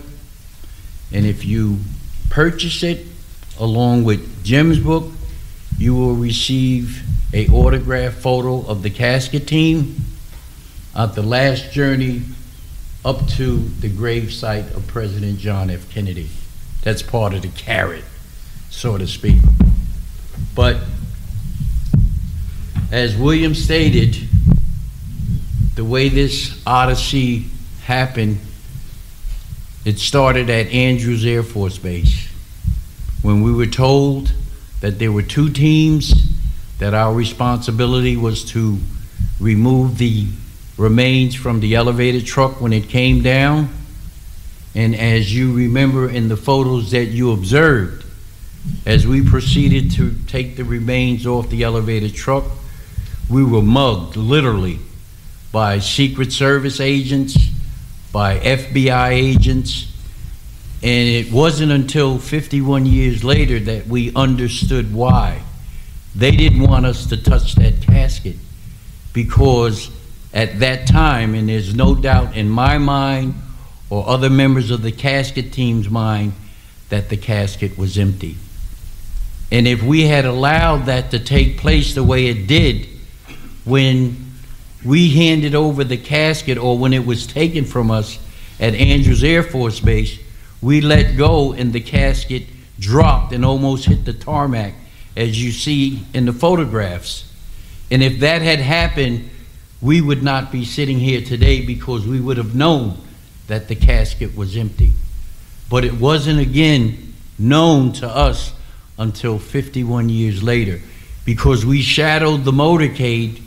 And 1.11 1.25
if 1.25 1.45
you 1.45 1.79
purchase 2.29 2.83
it 2.83 3.05
along 3.59 4.03
with 4.03 4.43
Jim's 4.43 4.79
book, 4.79 5.11
you 5.79 5.95
will 5.95 6.13
receive 6.13 7.01
a 7.33 7.47
autographed 7.47 8.17
photo 8.17 8.65
of 8.67 8.83
the 8.83 8.89
casket 8.89 9.47
team 9.47 9.95
of 10.93 11.15
the 11.15 11.21
last 11.21 11.71
journey 11.71 12.21
up 13.05 13.25
to 13.27 13.59
the 13.79 13.89
gravesite 13.89 14.75
of 14.75 14.85
President 14.87 15.39
John 15.39 15.69
F. 15.69 15.89
Kennedy. 15.89 16.29
That's 16.83 17.01
part 17.01 17.33
of 17.33 17.43
the 17.43 17.47
carrot, 17.47 18.03
so 18.69 18.97
to 18.97 19.07
speak. 19.07 19.37
But 20.53 20.81
as 22.91 23.15
William 23.15 23.55
stated, 23.55 24.17
the 25.75 25.85
way 25.85 26.09
this 26.09 26.61
odyssey 26.67 27.45
happened, 27.83 28.39
it 29.85 29.97
started 29.97 30.49
at 30.49 30.67
Andrews 30.67 31.25
Air 31.25 31.43
Force 31.43 31.77
Base 31.77 32.27
when 33.21 33.41
we 33.41 33.53
were 33.53 33.65
told 33.65 34.33
that 34.81 34.99
there 34.99 35.11
were 35.11 35.23
two 35.23 35.49
teams, 35.49 36.13
that 36.79 36.93
our 36.93 37.13
responsibility 37.13 38.15
was 38.15 38.43
to 38.51 38.77
remove 39.39 39.97
the 39.97 40.27
remains 40.77 41.35
from 41.35 41.59
the 41.59 41.75
elevated 41.75 42.25
truck 42.25 42.61
when 42.61 42.71
it 42.71 42.87
came 42.87 43.21
down. 43.21 43.69
And 44.75 44.95
as 44.95 45.35
you 45.35 45.53
remember 45.53 46.09
in 46.09 46.29
the 46.29 46.37
photos 46.37 46.91
that 46.91 47.05
you 47.05 47.33
observed, 47.33 48.05
as 48.85 49.05
we 49.05 49.21
proceeded 49.21 49.91
to 49.91 50.15
take 50.27 50.55
the 50.55 50.63
remains 50.63 51.25
off 51.25 51.49
the 51.49 51.63
elevated 51.63 52.13
truck, 52.13 52.45
we 53.29 53.43
were 53.43 53.61
mugged 53.61 54.15
literally 54.15 54.79
by 55.51 55.79
Secret 55.79 56.31
Service 56.31 56.79
agents, 56.79 57.37
by 58.11 58.39
FBI 58.39 59.09
agents, 59.09 59.91
and 60.81 61.09
it 61.09 61.31
wasn't 61.31 61.71
until 61.71 62.17
51 62.17 62.85
years 62.85 63.23
later 63.23 63.59
that 63.59 63.87
we 63.87 64.13
understood 64.15 64.93
why. 64.93 65.41
They 66.15 66.31
didn't 66.31 66.61
want 66.61 66.85
us 66.85 67.05
to 67.07 67.17
touch 67.17 67.55
that 67.55 67.81
casket 67.81 68.37
because 69.11 69.91
at 70.33 70.59
that 70.59 70.87
time, 70.87 71.35
and 71.35 71.49
there's 71.49 71.75
no 71.75 71.95
doubt 71.95 72.35
in 72.35 72.49
my 72.49 72.77
mind 72.77 73.35
or 73.89 74.07
other 74.07 74.29
members 74.29 74.71
of 74.71 74.81
the 74.81 74.91
casket 74.91 75.51
team's 75.51 75.89
mind, 75.89 76.33
that 76.89 77.09
the 77.09 77.17
casket 77.17 77.77
was 77.77 77.97
empty. 77.97 78.37
And 79.51 79.67
if 79.67 79.81
we 79.81 80.03
had 80.03 80.25
allowed 80.25 80.85
that 80.85 81.11
to 81.11 81.19
take 81.19 81.57
place 81.57 81.95
the 81.95 82.03
way 82.03 82.27
it 82.27 82.47
did 82.47 82.87
when 83.65 84.31
we 84.85 85.09
handed 85.09 85.55
over 85.55 85.83
the 85.83 85.97
casket 85.97 86.57
or 86.57 86.77
when 86.77 86.93
it 86.93 87.05
was 87.05 87.27
taken 87.27 87.65
from 87.65 87.91
us 87.91 88.19
at 88.59 88.73
Andrews 88.75 89.23
Air 89.23 89.43
Force 89.43 89.79
Base, 89.79 90.19
we 90.61 90.81
let 90.81 91.17
go 91.17 91.53
and 91.53 91.73
the 91.73 91.79
casket 91.79 92.43
dropped 92.79 93.33
and 93.33 93.45
almost 93.45 93.85
hit 93.85 94.05
the 94.05 94.13
tarmac, 94.13 94.73
as 95.15 95.41
you 95.41 95.51
see 95.51 96.01
in 96.13 96.25
the 96.25 96.33
photographs. 96.33 97.31
And 97.91 98.03
if 98.03 98.19
that 98.19 98.41
had 98.41 98.59
happened, 98.59 99.29
we 99.81 100.01
would 100.01 100.23
not 100.23 100.51
be 100.51 100.65
sitting 100.65 100.99
here 100.99 101.21
today 101.21 101.65
because 101.65 102.05
we 102.05 102.19
would 102.19 102.37
have 102.37 102.55
known 102.55 102.97
that 103.47 103.67
the 103.67 103.75
casket 103.75 104.35
was 104.35 104.55
empty. 104.55 104.93
But 105.69 105.85
it 105.85 105.93
wasn't 105.93 106.39
again 106.39 107.13
known 107.37 107.93
to 107.93 108.07
us 108.07 108.53
until 108.97 109.39
51 109.39 110.09
years 110.09 110.43
later 110.43 110.81
because 111.25 111.65
we 111.65 111.81
shadowed 111.81 112.43
the 112.43 112.51
motorcade 112.51 113.41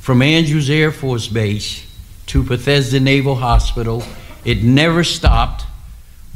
from 0.00 0.20
Andrews 0.20 0.68
Air 0.68 0.92
Force 0.92 1.28
Base 1.28 1.86
to 2.26 2.42
Bethesda 2.42 3.00
Naval 3.00 3.36
Hospital. 3.36 4.02
It 4.44 4.62
never 4.62 5.02
stopped. 5.02 5.64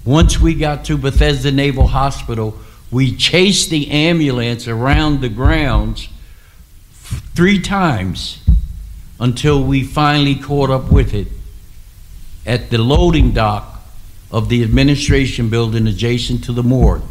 Once 0.05 0.39
we 0.39 0.55
got 0.55 0.85
to 0.87 0.97
Bethesda 0.97 1.53
Naval 1.53 1.89
Hospital, 1.89 2.59
we 2.91 3.15
chased 3.15 3.71
the 3.71 3.91
ambulance 3.91 4.67
around 4.67 5.21
the 5.21 5.29
grounds 5.29 6.09
three 7.35 7.61
times 7.61 8.39
until 9.21 9.63
we 9.63 9.85
finally 9.85 10.35
caught 10.35 10.71
up 10.71 10.91
with 10.91 11.13
it 11.13 11.29
at 12.47 12.71
the 12.71 12.79
loading 12.79 13.33
dock 13.33 13.83
of 14.31 14.49
the 14.49 14.63
administration 14.63 15.49
building 15.49 15.87
adjacent 15.87 16.45
to 16.45 16.53
the 16.53 16.63
morgue. 16.63 17.03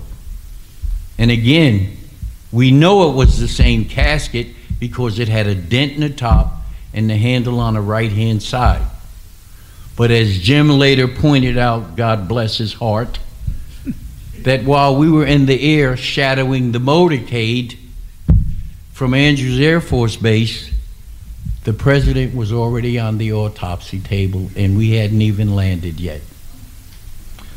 And 1.17 1.31
again, 1.31 1.97
we 2.51 2.71
know 2.71 3.09
it 3.09 3.15
was 3.15 3.39
the 3.39 3.47
same 3.47 3.85
casket 3.85 4.47
because 4.79 5.19
it 5.19 5.27
had 5.27 5.47
a 5.47 5.55
dent 5.55 5.93
in 5.93 6.01
the 6.01 6.09
top 6.09 6.53
and 6.93 7.09
the 7.09 7.17
handle 7.17 7.59
on 7.59 7.73
the 7.73 7.81
right 7.81 8.11
hand 8.11 8.41
side. 8.41 8.85
But 9.97 10.11
as 10.11 10.37
Jim 10.37 10.69
later 10.69 11.07
pointed 11.07 11.57
out, 11.57 11.95
God 11.95 12.27
bless 12.27 12.59
his 12.59 12.73
heart, 12.73 13.17
that 14.43 14.63
while 14.63 14.95
we 14.95 15.09
were 15.09 15.25
in 15.25 15.47
the 15.47 15.75
air 15.75 15.97
shadowing 15.97 16.71
the 16.71 16.79
motorcade 16.79 17.75
from 18.93 19.15
Andrews 19.15 19.59
Air 19.59 19.81
Force 19.81 20.15
Base, 20.15 20.71
the 21.63 21.73
president 21.73 22.35
was 22.35 22.53
already 22.53 22.99
on 22.99 23.17
the 23.17 23.33
autopsy 23.33 23.99
table 23.99 24.51
and 24.55 24.77
we 24.77 24.91
hadn't 24.91 25.21
even 25.21 25.55
landed 25.55 25.99
yet. 25.99 26.21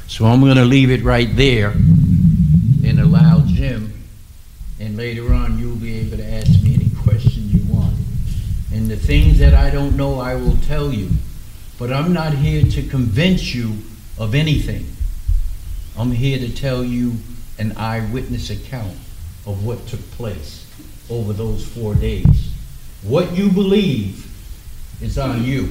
So 0.08 0.24
I'm 0.24 0.40
going 0.40 0.56
to 0.56 0.64
leave 0.64 0.90
it 0.90 1.04
right 1.04 1.28
there 1.36 1.70
and 1.70 2.98
allow 2.98 3.44
Jim, 3.46 3.92
and 4.80 4.96
later 4.96 5.32
on 5.34 5.58
you'll 5.58 5.76
be 5.76 5.98
able 5.98 6.16
to 6.16 6.26
ask 6.26 6.62
me 6.62 6.74
any 6.74 6.90
question 7.04 7.50
you 7.50 7.60
want. 7.72 7.94
And 8.72 8.88
the 8.88 8.96
things 8.96 9.38
that 9.40 9.52
I 9.52 9.68
don't 9.68 9.94
know, 9.94 10.18
I 10.18 10.36
will 10.36 10.56
tell 10.66 10.90
you. 10.90 11.10
But 11.80 11.90
I'm 11.90 12.12
not 12.12 12.34
here 12.34 12.62
to 12.62 12.82
convince 12.82 13.54
you 13.54 13.78
of 14.18 14.34
anything. 14.34 14.86
I'm 15.96 16.12
here 16.12 16.38
to 16.38 16.54
tell 16.54 16.84
you 16.84 17.14
an 17.58 17.72
eyewitness 17.72 18.50
account 18.50 18.98
of 19.46 19.64
what 19.64 19.86
took 19.86 20.00
place 20.10 20.66
over 21.08 21.32
those 21.32 21.66
four 21.66 21.94
days. 21.94 22.52
What 23.02 23.34
you 23.34 23.50
believe 23.50 24.30
is 25.00 25.16
on 25.16 25.42
you. 25.42 25.70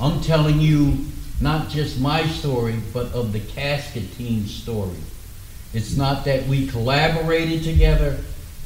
I'm 0.00 0.20
telling 0.22 0.60
you 0.60 1.06
not 1.40 1.68
just 1.68 2.00
my 2.00 2.26
story, 2.26 2.74
but 2.92 3.12
of 3.12 3.32
the 3.32 3.38
casket 3.38 4.12
team's 4.14 4.52
story. 4.52 4.98
It's 5.72 5.96
not 5.96 6.24
that 6.24 6.48
we 6.48 6.66
collaborated 6.66 7.62
together 7.62 8.18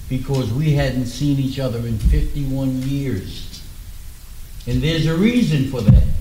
because 0.09 0.51
we 0.51 0.73
hadn't 0.73 1.05
seen 1.05 1.39
each 1.39 1.59
other 1.59 1.81
in 1.81 1.99
51 1.99 2.81
years. 2.81 3.63
And 4.67 4.81
there's 4.81 5.07
a 5.07 5.15
reason 5.15 5.71
for 5.71 5.83
that. 5.83 6.12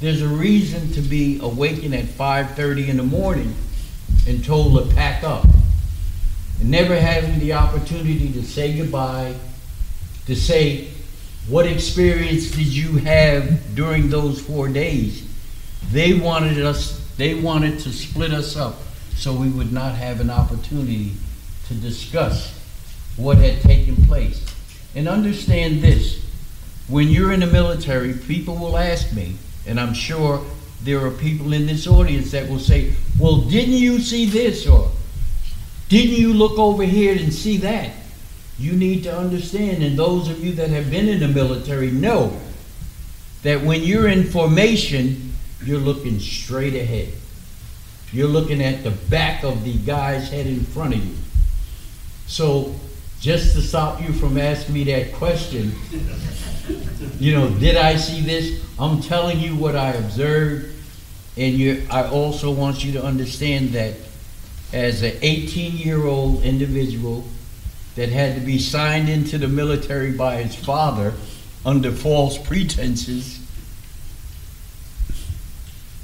There's 0.00 0.22
a 0.22 0.28
reason 0.28 0.92
to 0.92 1.00
be 1.00 1.40
awakened 1.42 1.94
at 1.94 2.04
5:30 2.04 2.88
in 2.88 2.98
the 2.98 3.02
morning 3.02 3.54
and 4.26 4.44
told 4.44 4.78
to 4.78 4.94
pack 4.94 5.24
up. 5.24 5.44
And 6.60 6.70
never 6.70 6.98
having 6.98 7.38
the 7.40 7.54
opportunity 7.54 8.32
to 8.32 8.42
say 8.44 8.76
goodbye, 8.76 9.34
to 10.26 10.36
say, 10.36 10.88
what 11.48 11.66
experience 11.66 12.50
did 12.50 12.66
you 12.66 12.98
have 12.98 13.74
during 13.74 14.10
those 14.10 14.40
four 14.40 14.68
days? 14.68 15.22
They 15.90 16.14
wanted 16.14 16.62
us, 16.62 17.00
they 17.16 17.34
wanted 17.34 17.80
to 17.80 17.92
split 17.92 18.32
us 18.32 18.56
up 18.56 18.76
so 19.16 19.32
we 19.32 19.48
would 19.48 19.72
not 19.72 19.94
have 19.94 20.20
an 20.20 20.30
opportunity 20.30 21.14
to 21.68 21.74
discuss 21.74 22.52
what 23.16 23.38
had 23.38 23.62
taken 23.62 23.96
place. 24.06 24.44
And 24.94 25.08
understand 25.08 25.82
this 25.82 26.20
when 26.86 27.08
you're 27.08 27.32
in 27.32 27.40
the 27.40 27.46
military, 27.46 28.12
people 28.12 28.56
will 28.56 28.76
ask 28.76 29.12
me, 29.12 29.36
and 29.68 29.78
I'm 29.78 29.94
sure 29.94 30.44
there 30.82 31.04
are 31.04 31.10
people 31.10 31.52
in 31.52 31.66
this 31.66 31.86
audience 31.86 32.30
that 32.32 32.48
will 32.48 32.58
say, 32.58 32.94
Well, 33.18 33.42
didn't 33.42 33.74
you 33.74 34.00
see 34.00 34.26
this? 34.26 34.66
Or 34.66 34.90
didn't 35.88 36.16
you 36.16 36.32
look 36.32 36.58
over 36.58 36.82
here 36.82 37.16
and 37.16 37.32
see 37.32 37.58
that? 37.58 37.92
You 38.58 38.72
need 38.72 39.04
to 39.04 39.16
understand, 39.16 39.84
and 39.84 39.96
those 39.96 40.28
of 40.28 40.44
you 40.44 40.52
that 40.54 40.70
have 40.70 40.90
been 40.90 41.08
in 41.08 41.20
the 41.20 41.28
military 41.28 41.92
know 41.92 42.36
that 43.42 43.62
when 43.62 43.84
you're 43.84 44.08
in 44.08 44.24
formation, 44.24 45.32
you're 45.64 45.78
looking 45.78 46.18
straight 46.18 46.74
ahead. 46.74 47.12
You're 48.12 48.28
looking 48.28 48.62
at 48.62 48.82
the 48.82 48.90
back 48.90 49.44
of 49.44 49.64
the 49.64 49.74
guy's 49.74 50.30
head 50.30 50.46
in 50.46 50.64
front 50.64 50.94
of 50.94 51.04
you. 51.04 51.14
So, 52.26 52.74
just 53.20 53.54
to 53.54 53.62
stop 53.62 54.00
you 54.00 54.12
from 54.12 54.38
asking 54.38 54.74
me 54.74 54.84
that 54.84 55.12
question, 55.12 55.72
you 57.18 57.34
know, 57.34 57.48
did 57.50 57.76
I 57.76 57.96
see 57.96 58.20
this? 58.20 58.64
I'm 58.78 59.00
telling 59.00 59.40
you 59.40 59.56
what 59.56 59.74
I 59.74 59.92
observed, 59.92 60.74
and 61.36 61.54
you, 61.54 61.86
I 61.90 62.08
also 62.08 62.50
want 62.52 62.84
you 62.84 62.92
to 62.92 63.04
understand 63.04 63.70
that 63.70 63.94
as 64.72 65.02
an 65.02 65.16
18 65.22 65.76
year 65.76 66.04
old 66.06 66.42
individual 66.42 67.24
that 67.96 68.10
had 68.10 68.36
to 68.36 68.40
be 68.40 68.58
signed 68.58 69.08
into 69.08 69.38
the 69.38 69.48
military 69.48 70.12
by 70.12 70.42
his 70.42 70.54
father 70.54 71.14
under 71.66 71.90
false 71.90 72.38
pretenses. 72.38 73.40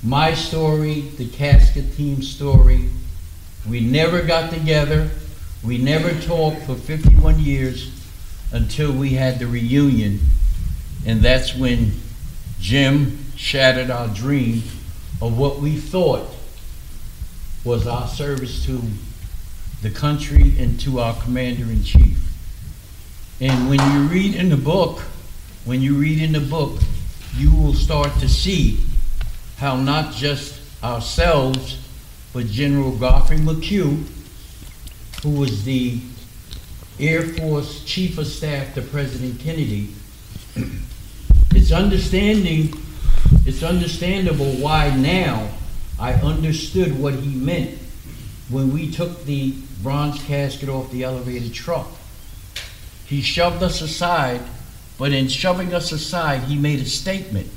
My 0.03 0.35
story, 0.35 1.03
the 1.03 1.29
casket 1.29 1.95
team 1.95 2.23
story, 2.23 2.91
we 3.69 3.81
never 3.81 4.23
got 4.23 4.51
together. 4.53 5.11
We 5.65 5.79
never 5.79 6.13
talked 6.21 6.63
for 6.63 6.75
51 6.75 7.41
years 7.41 7.91
until 8.53 8.93
we 8.93 9.11
had 9.11 9.39
the 9.39 9.47
reunion. 9.47 10.21
And 11.07 11.23
that's 11.23 11.55
when 11.55 11.93
Jim 12.61 13.19
shattered 13.37 13.91
our 13.91 14.09
dream 14.09 14.63
of 15.23 15.39
what 15.39 15.59
we 15.59 15.77
thought 15.77 16.29
was 17.65 17.87
our 17.87 18.07
service 18.07 18.65
to 18.67 18.81
the 19.83 19.91
country 19.91 20.55
and 20.59 20.79
to 20.81 21.01
our 21.01 21.15
commander 21.23 21.65
in 21.65 21.83
chief. 21.83 22.19
And 23.41 23.69
when 23.69 23.81
you 23.93 24.03
read 24.03 24.35
in 24.35 24.51
the 24.51 24.57
book, 24.57 25.01
when 25.65 25.81
you 25.81 25.95
read 25.95 26.23
in 26.23 26.33
the 26.33 26.41
book, 26.41 26.79
you 27.37 27.51
will 27.51 27.75
start 27.75 28.13
to 28.21 28.29
see 28.29 28.81
how 29.57 29.77
not 29.77 30.13
just 30.13 30.61
ourselves, 30.83 31.79
but 32.33 32.47
General 32.47 32.93
Godfrey 32.93 33.39
McHugh, 33.39 34.05
who 35.25 35.31
was 35.31 35.65
the 35.65 35.99
Air 37.01 37.23
Force 37.23 37.83
Chief 37.85 38.19
of 38.19 38.27
Staff 38.27 38.75
to 38.75 38.83
President 38.83 39.41
Kennedy, 39.41 39.89
it's 41.55 41.73
understanding, 41.73 42.75
it's 43.47 43.63
understandable 43.63 44.53
why 44.57 44.95
now 44.95 45.49
I 45.99 46.13
understood 46.13 47.01
what 47.01 47.15
he 47.15 47.35
meant 47.35 47.79
when 48.51 48.71
we 48.71 48.91
took 48.91 49.25
the 49.25 49.55
bronze 49.83 50.23
casket 50.25 50.69
off 50.69 50.91
the 50.91 51.05
elevated 51.05 51.55
truck. 51.55 51.89
He 53.07 53.23
shoved 53.23 53.63
us 53.63 53.81
aside, 53.81 54.43
but 54.99 55.13
in 55.13 55.29
shoving 55.29 55.73
us 55.73 55.91
aside, 55.91 56.43
he 56.43 56.57
made 56.57 56.81
a 56.81 56.85
statement. 56.85 57.49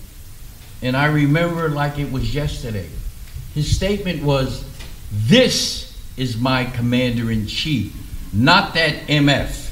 And 0.81 0.95
I 0.95 1.07
remember 1.07 1.67
like 1.67 1.99
it 1.99 2.13
was 2.13 2.33
yesterday. 2.33 2.87
His 3.53 3.75
statement 3.75 4.23
was, 4.23 4.63
This 5.11 5.86
is 6.17 6.35
my 6.35 6.65
commander 6.65 7.31
in 7.31 7.45
chief, 7.45 7.95
not 8.33 8.73
that 8.73 9.07
MF. 9.07 9.71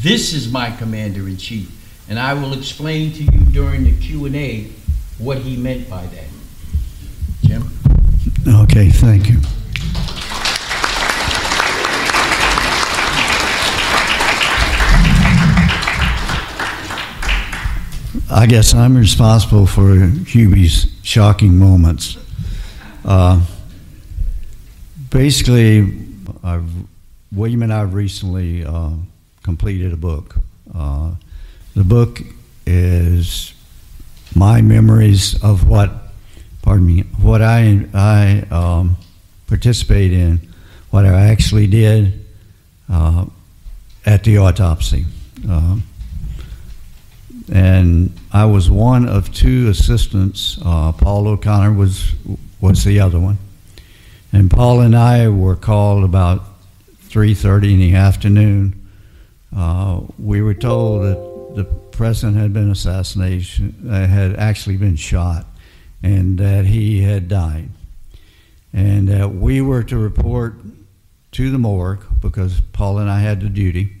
This 0.00 0.32
is 0.32 0.50
my 0.50 0.70
commander 0.70 1.28
in 1.28 1.36
chief. 1.36 1.70
And 2.08 2.18
I 2.18 2.34
will 2.34 2.52
explain 2.54 3.12
to 3.12 3.22
you 3.24 3.44
during 3.52 3.84
the 3.84 3.96
Q&A 3.98 4.70
what 5.18 5.38
he 5.38 5.56
meant 5.56 5.88
by 5.90 6.06
that. 6.06 6.26
Jim? 7.42 7.68
Okay, 8.46 8.88
thank 8.90 9.28
you. 9.28 9.40
I 18.34 18.46
guess 18.46 18.74
I'm 18.74 18.96
responsible 18.96 19.66
for 19.66 19.94
Hubie's 20.26 20.90
shocking 21.02 21.58
moments. 21.58 22.16
Uh, 23.04 23.44
basically, 25.12 25.92
I've, 26.42 26.68
William 27.30 27.62
and 27.62 27.72
I 27.72 27.82
recently 27.82 28.64
uh, 28.64 28.90
completed 29.42 29.92
a 29.92 29.96
book. 29.96 30.36
Uh, 30.74 31.12
the 31.76 31.84
book 31.84 32.20
is 32.66 33.52
my 34.34 34.62
memories 34.62 35.42
of 35.42 35.68
what, 35.68 35.90
pardon 36.62 36.86
me, 36.86 37.02
what 37.20 37.42
I 37.42 37.86
I 37.92 38.44
um, 38.50 38.96
participate 39.46 40.12
in, 40.12 40.40
what 40.90 41.04
I 41.04 41.26
actually 41.26 41.66
did 41.66 42.24
uh, 42.90 43.26
at 44.06 44.24
the 44.24 44.38
autopsy. 44.38 45.04
Uh, 45.48 45.76
and 47.52 48.12
I 48.32 48.46
was 48.46 48.70
one 48.70 49.08
of 49.08 49.32
two 49.32 49.68
assistants. 49.68 50.58
Uh, 50.64 50.92
Paul 50.92 51.28
O'Connor 51.28 51.74
was 51.74 52.12
was 52.60 52.84
the 52.84 53.00
other 53.00 53.18
one, 53.18 53.36
and 54.32 54.50
Paul 54.50 54.80
and 54.80 54.96
I 54.96 55.28
were 55.28 55.56
called 55.56 56.04
about 56.04 56.44
3:30 57.08 57.74
in 57.74 57.78
the 57.78 57.94
afternoon. 57.94 58.74
Uh, 59.54 60.00
we 60.18 60.40
were 60.40 60.54
told 60.54 61.02
that 61.02 61.54
the 61.56 61.64
president 61.64 62.38
had 62.38 62.52
been 62.52 62.70
assassinated, 62.70 63.74
uh, 63.86 64.06
had 64.06 64.34
actually 64.36 64.78
been 64.78 64.96
shot, 64.96 65.46
and 66.02 66.38
that 66.38 66.64
he 66.64 67.02
had 67.02 67.28
died, 67.28 67.68
and 68.72 69.08
that 69.08 69.34
we 69.34 69.60
were 69.60 69.82
to 69.82 69.98
report 69.98 70.54
to 71.32 71.50
the 71.50 71.58
morgue 71.58 72.04
because 72.20 72.60
Paul 72.72 72.98
and 72.98 73.10
I 73.10 73.20
had 73.20 73.40
the 73.40 73.48
duty 73.50 73.92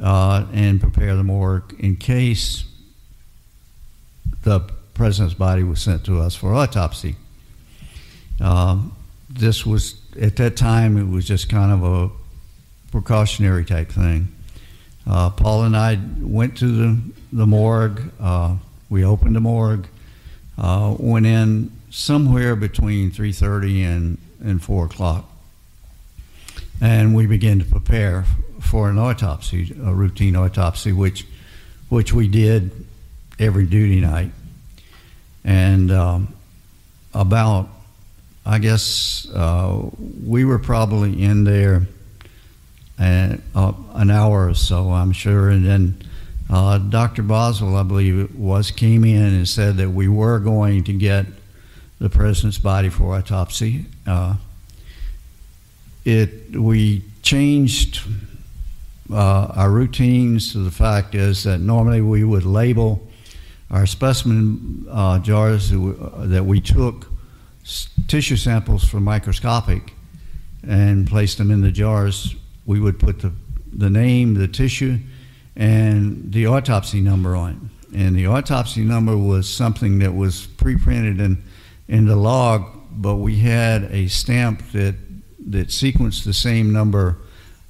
uh, 0.00 0.46
and 0.52 0.80
prepare 0.80 1.16
the 1.16 1.24
morgue 1.24 1.74
in 1.78 1.96
case 1.96 2.64
the 4.42 4.60
president's 4.94 5.34
body 5.34 5.62
was 5.62 5.80
sent 5.80 6.04
to 6.04 6.20
us 6.20 6.34
for 6.34 6.54
autopsy. 6.54 7.16
Um, 8.40 8.94
this 9.30 9.64
was, 9.64 10.00
at 10.20 10.36
that 10.36 10.56
time, 10.56 10.96
it 10.96 11.08
was 11.08 11.26
just 11.26 11.48
kind 11.48 11.72
of 11.72 11.82
a 11.84 12.10
precautionary 12.90 13.64
type 13.64 13.88
thing. 13.90 14.28
Uh, 15.06 15.30
Paul 15.30 15.64
and 15.64 15.76
I 15.76 15.98
went 16.18 16.58
to 16.58 16.66
the, 16.66 17.00
the 17.32 17.46
morgue. 17.46 18.12
Uh, 18.20 18.56
we 18.88 19.04
opened 19.04 19.36
the 19.36 19.40
morgue, 19.40 19.86
uh, 20.58 20.94
went 20.98 21.26
in 21.26 21.70
somewhere 21.90 22.56
between 22.56 23.10
3.30 23.10 23.84
and, 23.84 24.18
and 24.42 24.62
4 24.62 24.86
o'clock. 24.86 25.24
And 26.80 27.14
we 27.14 27.26
began 27.26 27.58
to 27.60 27.64
prepare 27.64 28.24
for 28.60 28.90
an 28.90 28.98
autopsy, 28.98 29.74
a 29.84 29.94
routine 29.94 30.36
autopsy, 30.36 30.92
which, 30.92 31.26
which 31.88 32.12
we 32.12 32.26
did 32.28 32.70
every 33.38 33.66
duty 33.66 34.00
night. 34.00 34.32
And 35.44 35.90
um, 35.90 36.34
about, 37.14 37.68
I 38.44 38.58
guess, 38.58 39.28
uh, 39.34 39.88
we 40.24 40.44
were 40.44 40.58
probably 40.58 41.22
in 41.22 41.44
there 41.44 41.86
an, 42.98 43.42
uh, 43.54 43.72
an 43.94 44.10
hour 44.10 44.48
or 44.48 44.54
so, 44.54 44.90
I'm 44.90 45.12
sure. 45.12 45.50
And 45.50 45.64
then 45.64 46.02
uh, 46.48 46.78
Dr. 46.78 47.22
Boswell, 47.22 47.76
I 47.76 47.82
believe 47.82 48.34
was, 48.34 48.70
came 48.70 49.04
in 49.04 49.22
and 49.22 49.48
said 49.48 49.76
that 49.76 49.90
we 49.90 50.08
were 50.08 50.38
going 50.38 50.84
to 50.84 50.92
get 50.92 51.26
the 52.00 52.08
president's 52.08 52.58
body 52.58 52.88
for 52.88 53.14
autopsy. 53.16 53.84
Uh, 54.06 54.36
it 56.04 56.56
we 56.56 57.04
changed 57.22 58.00
uh, 59.12 59.52
our 59.54 59.70
routines 59.70 60.52
to 60.52 60.58
the 60.58 60.70
fact 60.70 61.14
is 61.14 61.44
that 61.44 61.58
normally 61.58 62.00
we 62.00 62.24
would 62.24 62.44
label 62.44 63.06
our 63.70 63.86
specimen 63.86 64.86
uh, 64.90 65.18
jars 65.18 65.70
that 65.70 66.44
we 66.44 66.60
took 66.60 67.09
tissue 68.06 68.36
samples 68.36 68.84
from 68.84 69.04
microscopic 69.04 69.94
and 70.66 71.06
placed 71.06 71.38
them 71.38 71.50
in 71.50 71.60
the 71.60 71.70
jars. 71.70 72.34
We 72.66 72.80
would 72.80 72.98
put 72.98 73.20
the, 73.20 73.32
the 73.72 73.90
name, 73.90 74.34
the 74.34 74.48
tissue, 74.48 74.98
and 75.56 76.32
the 76.32 76.46
autopsy 76.46 77.00
number 77.00 77.34
on. 77.34 77.70
And 77.94 78.14
the 78.14 78.26
autopsy 78.26 78.82
number 78.82 79.16
was 79.16 79.48
something 79.48 79.98
that 80.00 80.14
was 80.14 80.46
pre-printed 80.46 81.20
in, 81.20 81.42
in 81.88 82.06
the 82.06 82.16
log, 82.16 82.64
but 82.92 83.16
we 83.16 83.38
had 83.38 83.84
a 83.84 84.06
stamp 84.08 84.70
that, 84.72 84.94
that 85.48 85.68
sequenced 85.68 86.24
the 86.24 86.34
same 86.34 86.72
number 86.72 87.18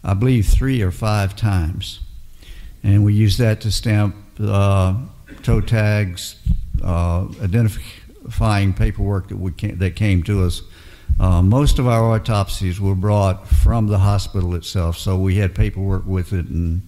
I 0.03 0.15
believe, 0.15 0.47
three 0.47 0.81
or 0.83 0.91
five 0.91 1.37
times. 1.37 2.01
And 2.83 3.05
we 3.05 3.13
used 3.13 3.39
that 3.39 3.61
to 3.63 3.71
stamp 3.71 4.17
uh, 4.41 4.95
toe 5.43 5.61
tags, 5.61 6.37
uh, 6.83 7.27
identifying 8.21 8.75
paperwork 8.75 9.29
that, 9.29 9.37
we 9.37 9.53
came, 9.53 9.79
that 9.79 9.97
came 9.97 10.23
to 10.25 10.45
us. 10.45 10.63
Uh, 11.19 11.43
most 11.43 11.79
of 11.79 11.87
our 11.87 12.15
autopsies 12.15 12.81
were 12.81 12.95
brought 12.95 13.47
from 13.47 13.87
the 13.89 13.99
hospital 13.99 14.55
itself, 14.55 14.97
so 14.97 15.19
we 15.19 15.37
had 15.37 15.55
paperwork 15.55 16.07
with 16.07 16.33
it, 16.33 16.47
and 16.47 16.83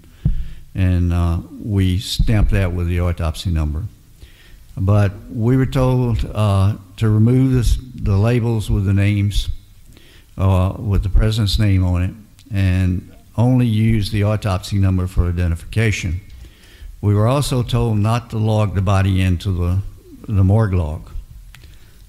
and 0.75 1.13
uh, 1.13 1.39
we 1.63 1.99
stamped 1.99 2.51
that 2.53 2.73
with 2.73 2.87
the 2.87 2.99
autopsy 2.99 3.51
number. 3.51 3.83
But 4.75 5.13
we 5.31 5.59
were 5.59 5.67
told 5.67 6.25
uh, 6.25 6.77
to 6.97 7.11
remove 7.11 7.53
this, 7.53 7.77
the 7.95 8.17
labels 8.17 8.71
with 8.71 8.87
the 8.87 8.95
names, 8.95 9.51
uh, 10.39 10.75
with 10.79 11.03
the 11.03 11.11
president's 11.11 11.59
name 11.59 11.85
on 11.85 12.03
it, 12.03 12.15
and 12.51 13.15
only 13.37 13.67
use 13.67 14.11
the 14.11 14.23
autopsy 14.23 14.79
number 14.79 15.07
for 15.07 15.29
identification. 15.29 16.23
We 17.03 17.15
were 17.15 17.27
also 17.27 17.63
told 17.63 17.99
not 17.99 18.31
to 18.31 18.39
log 18.39 18.75
the 18.75 18.81
body 18.81 19.21
into 19.21 19.53
the, 19.53 19.83
the 20.27 20.45
morgue 20.45 20.73
log. 20.73 21.12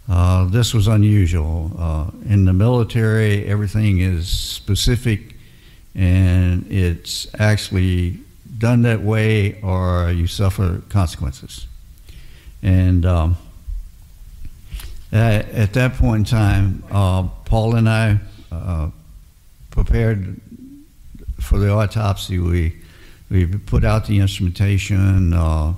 Uh, 0.09 0.45
this 0.45 0.73
was 0.73 0.87
unusual. 0.87 1.71
Uh, 1.77 2.11
in 2.29 2.45
the 2.45 2.53
military, 2.53 3.45
everything 3.45 3.99
is 3.99 4.27
specific 4.27 5.35
and 5.95 6.69
it's 6.71 7.27
actually 7.39 8.19
done 8.57 8.81
that 8.81 9.01
way 9.01 9.61
or 9.61 10.11
you 10.11 10.27
suffer 10.27 10.81
consequences. 10.89 11.67
And 12.61 13.05
um, 13.05 13.37
at, 15.11 15.49
at, 15.49 15.73
that 15.73 15.93
point 15.95 16.31
in 16.31 16.37
time, 16.37 16.83
uh, 16.91 17.23
Paul 17.45 17.75
and 17.75 17.89
I 17.89 18.19
uh, 18.51 18.89
prepared 19.69 20.39
for 21.39 21.59
the 21.59 21.71
autopsy. 21.71 22.39
We 22.39 22.77
we 23.29 23.47
put 23.47 23.83
out 23.83 24.05
the 24.05 24.19
instrumentation, 24.19 25.33
uh, 25.33 25.73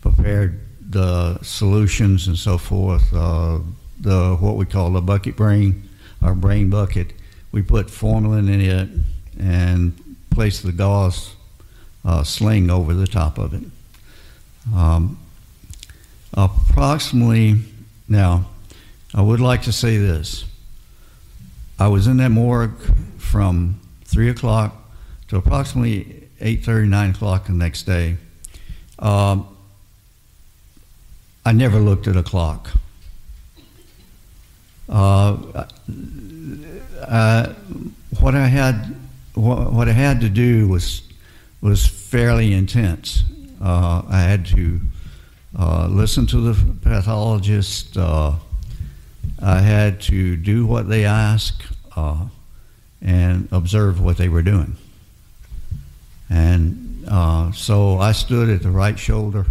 prepared 0.00 0.60
the 0.88 1.38
solutions 1.42 2.26
and 2.26 2.36
so 2.36 2.58
forth. 2.58 3.12
Uh, 3.14 3.60
the 4.00 4.36
what 4.36 4.56
we 4.56 4.64
call 4.64 4.92
the 4.92 5.00
bucket 5.00 5.36
brain, 5.36 5.88
our 6.22 6.34
brain 6.34 6.70
bucket. 6.70 7.12
We 7.52 7.62
put 7.62 7.90
formalin 7.90 8.48
in 8.48 8.60
it 8.60 8.88
and 9.38 10.16
place 10.30 10.60
the 10.60 10.72
gauze 10.72 11.34
uh, 12.04 12.22
sling 12.22 12.70
over 12.70 12.94
the 12.94 13.06
top 13.06 13.38
of 13.38 13.54
it. 13.54 13.62
Um, 14.74 15.18
approximately 16.34 17.56
now, 18.08 18.48
I 19.14 19.22
would 19.22 19.40
like 19.40 19.62
to 19.62 19.72
say 19.72 19.96
this. 19.96 20.44
I 21.78 21.88
was 21.88 22.06
in 22.06 22.16
that 22.18 22.30
morgue 22.30 22.78
from 23.18 23.80
3 24.04 24.30
o'clock 24.30 24.74
to 25.28 25.36
approximately 25.36 26.28
8.30, 26.40 26.88
9 26.88 27.10
o'clock 27.10 27.46
the 27.46 27.52
next 27.52 27.84
day. 27.84 28.16
Um, 28.98 29.56
I 31.44 31.52
never 31.52 31.78
looked 31.78 32.06
at 32.06 32.16
a 32.16 32.22
clock. 32.22 32.70
Uh, 34.88 35.66
uh, 37.06 37.52
what 38.20 38.34
I 38.34 38.46
had 38.46 38.96
what, 39.34 39.72
what 39.72 39.88
I 39.88 39.92
had 39.92 40.20
to 40.22 40.28
do 40.28 40.68
was 40.68 41.02
was 41.60 41.86
fairly 41.86 42.52
intense. 42.52 43.22
Uh, 43.60 44.02
I 44.08 44.20
had 44.20 44.46
to 44.46 44.80
uh, 45.58 45.88
listen 45.90 46.26
to 46.26 46.40
the 46.40 46.74
pathologist. 46.82 47.96
Uh, 47.96 48.34
I 49.40 49.60
had 49.60 50.00
to 50.02 50.36
do 50.36 50.66
what 50.66 50.88
they 50.88 51.04
asked 51.04 51.62
uh, 51.96 52.26
and 53.02 53.48
observe 53.52 54.00
what 54.00 54.16
they 54.16 54.28
were 54.28 54.42
doing. 54.42 54.76
And 56.30 57.04
uh, 57.08 57.52
so 57.52 57.98
I 57.98 58.12
stood 58.12 58.48
at 58.48 58.62
the 58.62 58.70
right 58.70 58.98
shoulder 58.98 59.46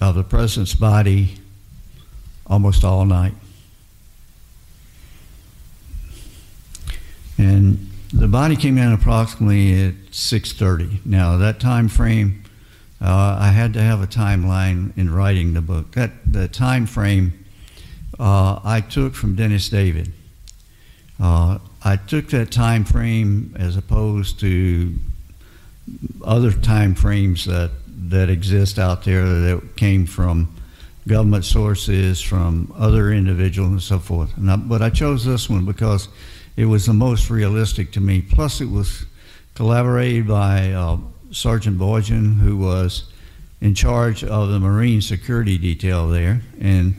of 0.00 0.14
the 0.14 0.22
president's 0.22 0.74
body 0.74 1.36
almost 2.46 2.84
all 2.84 3.04
night. 3.04 3.34
And 7.36 7.88
the 8.12 8.28
body 8.28 8.56
came 8.56 8.78
in 8.78 8.92
approximately 8.92 9.88
at 9.88 9.94
6:30. 10.10 11.00
Now 11.04 11.36
that 11.36 11.60
time 11.60 11.88
frame, 11.88 12.42
uh, 13.00 13.36
I 13.38 13.48
had 13.48 13.72
to 13.74 13.82
have 13.82 14.02
a 14.02 14.06
timeline 14.06 14.96
in 14.96 15.12
writing 15.12 15.54
the 15.54 15.60
book. 15.60 15.92
That 15.92 16.32
the 16.32 16.48
time 16.48 16.86
frame 16.86 17.44
uh, 18.18 18.60
I 18.64 18.80
took 18.80 19.14
from 19.14 19.36
Dennis 19.36 19.68
David. 19.68 20.12
Uh, 21.20 21.58
I 21.84 21.96
took 21.96 22.28
that 22.30 22.50
time 22.50 22.84
frame 22.84 23.54
as 23.58 23.76
opposed 23.76 24.40
to 24.40 24.94
other 26.24 26.52
time 26.52 26.94
frames 26.94 27.44
that 27.44 27.70
that 28.06 28.30
exist 28.30 28.78
out 28.78 29.04
there 29.04 29.24
that 29.24 29.76
came 29.76 30.06
from 30.06 30.54
government 31.06 31.44
sources, 31.44 32.20
from 32.20 32.72
other 32.76 33.12
individuals, 33.12 33.70
and 33.70 33.82
so 33.82 33.98
forth. 33.98 34.36
And 34.36 34.50
I, 34.50 34.56
but 34.56 34.82
I 34.82 34.90
chose 34.90 35.24
this 35.24 35.48
one 35.48 35.64
because 35.64 36.08
it 36.56 36.66
was 36.66 36.86
the 36.86 36.92
most 36.92 37.30
realistic 37.30 37.92
to 37.92 38.00
me. 38.00 38.22
Plus, 38.22 38.60
it 38.60 38.70
was 38.70 39.06
collaborated 39.54 40.28
by 40.28 40.72
uh, 40.72 40.98
Sergeant 41.30 41.78
Boyajian, 41.78 42.38
who 42.38 42.56
was 42.56 43.10
in 43.60 43.74
charge 43.74 44.22
of 44.22 44.50
the 44.50 44.60
Marine 44.60 45.00
security 45.00 45.58
detail 45.58 46.08
there, 46.08 46.42
and 46.60 46.94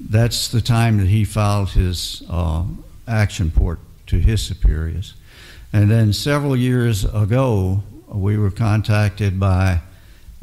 that's 0.00 0.48
the 0.48 0.60
time 0.60 0.98
that 0.98 1.08
he 1.08 1.24
filed 1.24 1.70
his 1.70 2.22
uh, 2.30 2.64
action 3.06 3.46
report 3.54 3.78
to 4.06 4.18
his 4.18 4.42
superiors. 4.42 5.14
And 5.72 5.90
then 5.90 6.12
several 6.12 6.56
years 6.56 7.04
ago, 7.04 7.82
we 8.08 8.36
were 8.36 8.50
contacted 8.50 9.38
by 9.38 9.80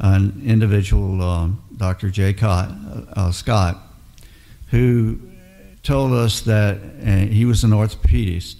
an 0.00 0.42
individual, 0.44 1.22
um, 1.22 1.62
Dr. 1.76 2.10
J. 2.10 2.32
Cott, 2.32 2.70
uh, 3.12 3.30
Scott, 3.30 3.78
who 4.70 5.20
told 5.82 6.12
us 6.12 6.40
that 6.42 6.78
he 7.30 7.44
was 7.44 7.64
an 7.64 7.70
orthopedist. 7.70 8.56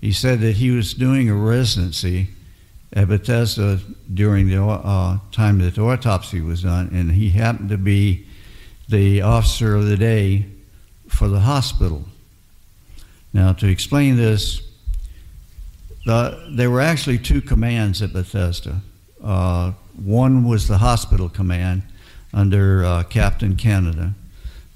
He 0.00 0.12
said 0.12 0.40
that 0.40 0.56
he 0.56 0.70
was 0.70 0.94
doing 0.94 1.28
a 1.28 1.34
residency 1.34 2.28
at 2.92 3.08
Bethesda 3.08 3.80
during 4.12 4.48
the 4.48 4.62
uh, 4.62 5.18
time 5.30 5.58
that 5.58 5.74
the 5.76 5.82
autopsy 5.82 6.40
was 6.40 6.62
done, 6.62 6.90
and 6.92 7.12
he 7.12 7.30
happened 7.30 7.70
to 7.70 7.78
be 7.78 8.26
the 8.88 9.22
officer 9.22 9.74
of 9.74 9.86
the 9.86 9.96
day 9.96 10.46
for 11.08 11.28
the 11.28 11.40
hospital. 11.40 12.04
Now, 13.32 13.52
to 13.54 13.66
explain 13.66 14.16
this, 14.16 14.62
the, 16.04 16.50
there 16.50 16.70
were 16.70 16.80
actually 16.80 17.18
two 17.18 17.40
commands 17.40 18.02
at 18.02 18.12
Bethesda. 18.12 18.82
Uh, 19.22 19.72
one 20.04 20.44
was 20.44 20.68
the 20.68 20.78
hospital 20.78 21.28
command 21.28 21.82
under 22.34 22.84
uh, 22.84 23.02
Captain 23.04 23.56
Canada, 23.56 24.14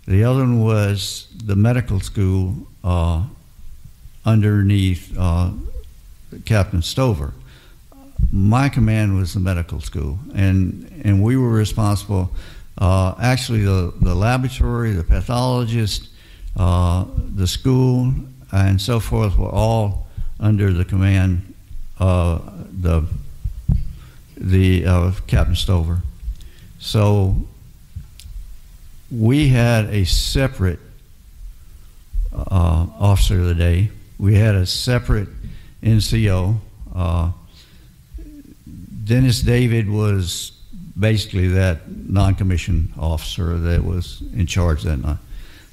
the 0.06 0.22
other 0.22 0.40
one 0.40 0.60
was 0.60 1.26
the 1.44 1.56
medical 1.56 1.98
school 1.98 2.54
uh, 2.84 3.24
underneath 4.24 5.12
uh, 5.18 5.50
Captain 6.44 6.80
Stover. 6.80 7.34
My 8.30 8.68
command 8.68 9.16
was 9.16 9.34
the 9.34 9.40
medical 9.40 9.80
school, 9.80 10.18
and, 10.32 11.02
and 11.04 11.22
we 11.22 11.36
were 11.36 11.50
responsible. 11.50 12.30
Uh, 12.78 13.14
actually, 13.20 13.64
the, 13.64 13.92
the 14.00 14.14
laboratory, 14.14 14.92
the 14.92 15.02
pathologist, 15.02 16.08
uh, 16.56 17.04
the 17.34 17.46
school, 17.46 18.12
and 18.52 18.80
so 18.80 19.00
forth 19.00 19.36
were 19.36 19.50
all 19.50 20.06
under 20.38 20.72
the 20.72 20.84
command 20.84 21.52
of 21.98 22.82
the, 22.82 23.04
the 24.36 24.86
uh, 24.86 25.12
Captain 25.26 25.56
Stover. 25.56 26.00
So 26.78 27.36
we 29.10 29.48
had 29.48 29.86
a 29.86 30.04
separate 30.04 30.78
uh, 32.32 32.86
officer 32.98 33.40
of 33.40 33.46
the 33.46 33.54
day. 33.54 33.90
We 34.18 34.34
had 34.34 34.54
a 34.54 34.66
separate 34.66 35.28
NCO. 35.82 36.56
Uh, 36.94 37.32
Dennis 39.04 39.40
David 39.40 39.88
was 39.88 40.52
basically 40.98 41.48
that 41.48 41.88
non-commissioned 41.88 42.92
officer 42.98 43.58
that 43.58 43.84
was 43.84 44.22
in 44.34 44.46
charge 44.46 44.82
that 44.82 45.18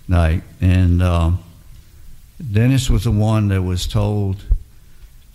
night. 0.07 0.43
And 0.61 1.01
uh, 1.01 1.31
Dennis 2.51 2.89
was 2.89 3.05
the 3.05 3.11
one 3.11 3.47
that 3.49 3.61
was 3.61 3.87
told 3.87 4.43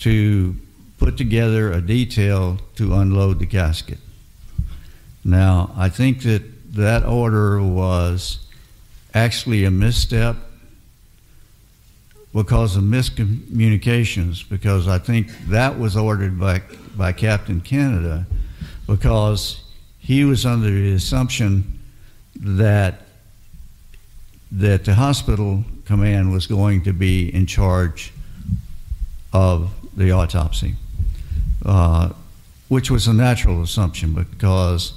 to 0.01 0.55
put 0.99 1.17
together 1.17 1.73
a 1.73 1.81
detail 1.81 2.59
to 2.77 2.95
unload 2.95 3.39
the 3.39 3.47
casket. 3.47 3.99
Now, 5.25 5.73
I 5.77 5.89
think 5.89 6.23
that 6.23 6.75
that 6.75 7.05
order 7.05 7.63
was 7.63 8.41
actually 9.15 9.65
a 9.65 9.71
misstep 9.71 10.37
because 12.35 12.77
of 12.77 12.83
miscommunications, 12.83 14.49
because 14.49 14.87
I 14.87 14.99
think 14.99 15.31
that 15.49 15.79
was 15.79 15.97
ordered 15.97 16.39
by, 16.39 16.63
by 16.97 17.13
Captain 17.13 17.61
Canada 17.61 18.27
because 18.87 19.63
he 19.99 20.25
was 20.25 20.45
under 20.45 20.71
the 20.71 20.93
assumption 20.93 21.79
that 22.35 23.03
that 24.51 24.87
the 24.87 24.95
hospital 24.95 25.63
command 25.85 26.33
was 26.33 26.47
going 26.47 26.83
to 26.83 26.93
be 26.93 27.33
in 27.35 27.45
charge 27.45 28.13
of 29.33 29.71
the 29.95 30.11
autopsy, 30.11 30.75
uh, 31.65 32.11
which 32.69 32.91
was 32.91 33.07
a 33.07 33.13
natural 33.13 33.63
assumption 33.63 34.13
because 34.13 34.93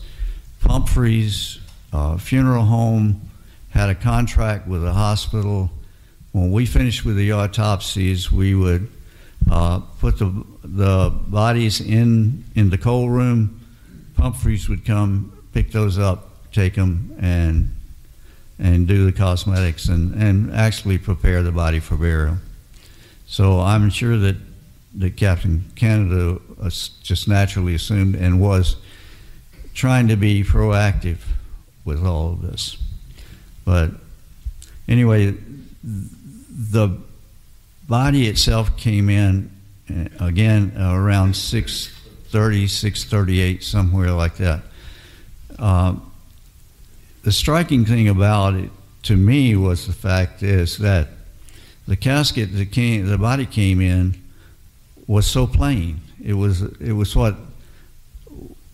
Pumphrey's 0.61 1.59
uh, 1.93 2.17
funeral 2.17 2.65
home 2.65 3.29
had 3.69 3.89
a 3.89 3.95
contract 3.95 4.67
with 4.67 4.81
the 4.83 4.93
hospital. 4.93 5.69
When 6.33 6.51
we 6.51 6.65
finished 6.65 7.05
with 7.05 7.15
the 7.17 7.31
autopsies, 7.31 8.31
we 8.31 8.53
would 8.55 8.89
uh, 9.49 9.79
put 9.99 10.19
the, 10.19 10.45
the 10.63 11.09
bodies 11.27 11.81
in, 11.81 12.43
in 12.55 12.69
the 12.69 12.77
cold 12.77 13.11
room. 13.11 13.59
Pumphrey's 14.15 14.69
would 14.69 14.85
come, 14.85 15.33
pick 15.53 15.71
those 15.71 15.97
up, 15.97 16.51
take 16.51 16.75
them, 16.75 17.15
and, 17.19 17.73
and 18.59 18.87
do 18.87 19.05
the 19.05 19.11
cosmetics 19.11 19.87
and, 19.87 20.13
and 20.21 20.53
actually 20.53 20.97
prepare 20.97 21.41
the 21.41 21.51
body 21.51 21.79
for 21.79 21.95
burial. 21.95 22.37
So 23.25 23.61
I'm 23.61 23.89
sure 23.89 24.17
that, 24.17 24.35
that 24.95 25.15
Captain 25.15 25.65
Canada 25.75 26.39
just 27.01 27.27
naturally 27.27 27.75
assumed 27.75 28.15
and 28.15 28.39
was 28.41 28.75
trying 29.73 30.07
to 30.09 30.15
be 30.15 30.43
proactive 30.43 31.19
with 31.85 32.05
all 32.05 32.33
of 32.33 32.41
this. 32.41 32.77
But 33.65 33.91
anyway, 34.87 35.35
the 35.83 36.97
body 37.87 38.27
itself 38.27 38.77
came 38.77 39.09
in 39.09 39.49
uh, 39.89 40.25
again 40.25 40.73
around 40.77 41.35
630, 41.35 42.67
638, 42.67 43.63
somewhere 43.63 44.11
like 44.11 44.37
that. 44.37 44.61
Uh, 45.57 45.95
the 47.23 47.31
striking 47.31 47.85
thing 47.85 48.07
about 48.07 48.55
it 48.55 48.71
to 49.03 49.15
me 49.15 49.55
was 49.55 49.87
the 49.87 49.93
fact 49.93 50.43
is 50.43 50.77
that 50.79 51.07
the 51.87 51.95
casket 51.95 52.55
that 52.55 52.71
came, 52.71 53.07
the 53.07 53.17
body 53.17 53.45
came 53.45 53.81
in 53.81 54.20
was 55.11 55.27
so 55.27 55.45
plain. 55.45 55.99
It 56.23 56.33
was, 56.33 56.61
it 56.61 56.93
was 56.93 57.15
what 57.17 57.35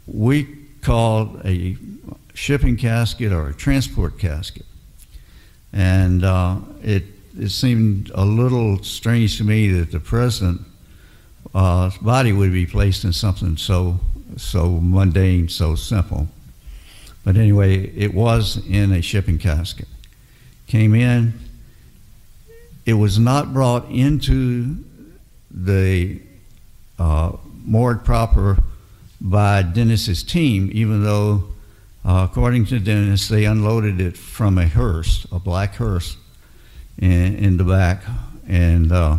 we 0.05 0.43
called 0.81 1.41
a 1.43 1.75
shipping 2.35 2.77
casket 2.77 3.31
or 3.31 3.47
a 3.47 3.53
transport 3.55 4.19
casket. 4.19 4.65
And 5.73 6.23
uh, 6.23 6.59
it, 6.83 7.05
it 7.39 7.49
seemed 7.49 8.11
a 8.13 8.23
little 8.23 8.83
strange 8.83 9.39
to 9.39 9.43
me 9.43 9.69
that 9.79 9.91
the 9.91 9.99
president's 9.99 10.63
uh, 11.55 11.89
body 12.01 12.33
would 12.33 12.51
be 12.51 12.67
placed 12.67 13.03
in 13.03 13.13
something 13.13 13.57
so, 13.57 13.99
so 14.35 14.79
mundane, 14.79 15.49
so 15.49 15.73
simple. 15.73 16.27
But 17.25 17.35
anyway, 17.35 17.87
it 17.95 18.13
was 18.13 18.63
in 18.69 18.91
a 18.91 19.01
shipping 19.01 19.39
casket. 19.39 19.87
Came 20.67 20.93
in, 20.93 21.33
it 22.85 22.93
was 22.93 23.17
not 23.17 23.53
brought 23.53 23.89
into 23.89 24.83
the 25.49 26.21
uh, 26.99 27.37
proper 28.03 28.57
by 29.19 29.61
Dennis's 29.61 30.23
team, 30.23 30.69
even 30.73 31.03
though 31.03 31.43
uh, 32.07 32.25
according 32.29 32.65
to 32.65 32.79
Dennis, 32.79 33.27
they 33.27 33.43
unloaded 33.43 33.99
it 33.99 34.15
from 34.15 34.57
a 34.57 34.65
hearse, 34.65 35.27
a 35.29 35.39
black 35.39 35.75
hearse, 35.75 36.15
in, 36.97 37.35
in 37.35 37.57
the 37.57 37.65
back. 37.65 38.01
And 38.47 38.93
uh, 38.93 39.17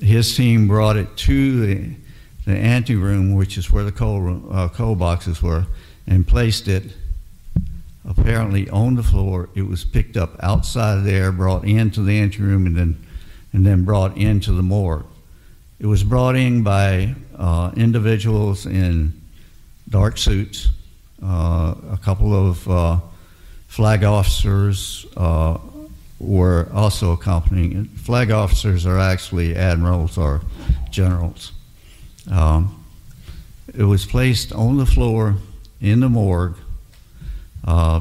his 0.00 0.34
team 0.36 0.66
brought 0.66 0.96
it 0.96 1.16
to 1.18 1.66
the, 1.66 1.90
the 2.44 2.56
ante 2.56 2.96
room, 2.96 3.34
which 3.34 3.56
is 3.56 3.70
where 3.70 3.84
the 3.84 3.92
coal, 3.92 4.42
uh, 4.50 4.68
coal 4.68 4.96
boxes 4.96 5.40
were, 5.40 5.66
and 6.08 6.26
placed 6.26 6.66
it 6.66 6.96
apparently 8.04 8.68
on 8.70 8.96
the 8.96 9.04
floor. 9.04 9.48
It 9.54 9.62
was 9.62 9.84
picked 9.84 10.16
up 10.16 10.42
outside 10.42 10.98
of 10.98 11.04
there, 11.04 11.30
brought 11.30 11.64
into 11.64 12.02
the 12.02 12.18
ante 12.18 12.42
room, 12.42 12.66
and 12.66 12.74
then, 12.74 13.06
and 13.52 13.64
then 13.64 13.84
brought 13.84 14.16
into 14.16 14.52
the 14.52 14.62
morgue. 14.62 15.06
It 15.80 15.86
was 15.86 16.02
brought 16.02 16.34
in 16.34 16.64
by 16.64 17.14
uh, 17.36 17.70
individuals 17.76 18.66
in 18.66 19.12
dark 19.88 20.18
suits, 20.18 20.70
uh, 21.22 21.74
a 21.92 21.98
couple 22.02 22.34
of 22.34 22.68
uh, 22.68 22.98
flag 23.68 24.02
officers 24.02 25.06
uh, 25.16 25.56
were 26.18 26.68
also 26.74 27.12
accompanying. 27.12 27.84
Flag 27.84 28.32
officers 28.32 28.86
are 28.86 28.98
actually 28.98 29.54
admirals 29.54 30.18
or 30.18 30.40
generals. 30.90 31.52
Um, 32.28 32.84
it 33.72 33.84
was 33.84 34.04
placed 34.04 34.52
on 34.52 34.78
the 34.78 34.86
floor 34.86 35.36
in 35.80 36.00
the 36.00 36.08
morgue, 36.08 36.56
uh, 37.64 38.00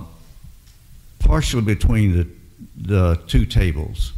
partially 1.20 1.62
between 1.62 2.18
the, 2.18 2.28
the 2.76 3.22
two 3.28 3.46
tables. 3.46 4.14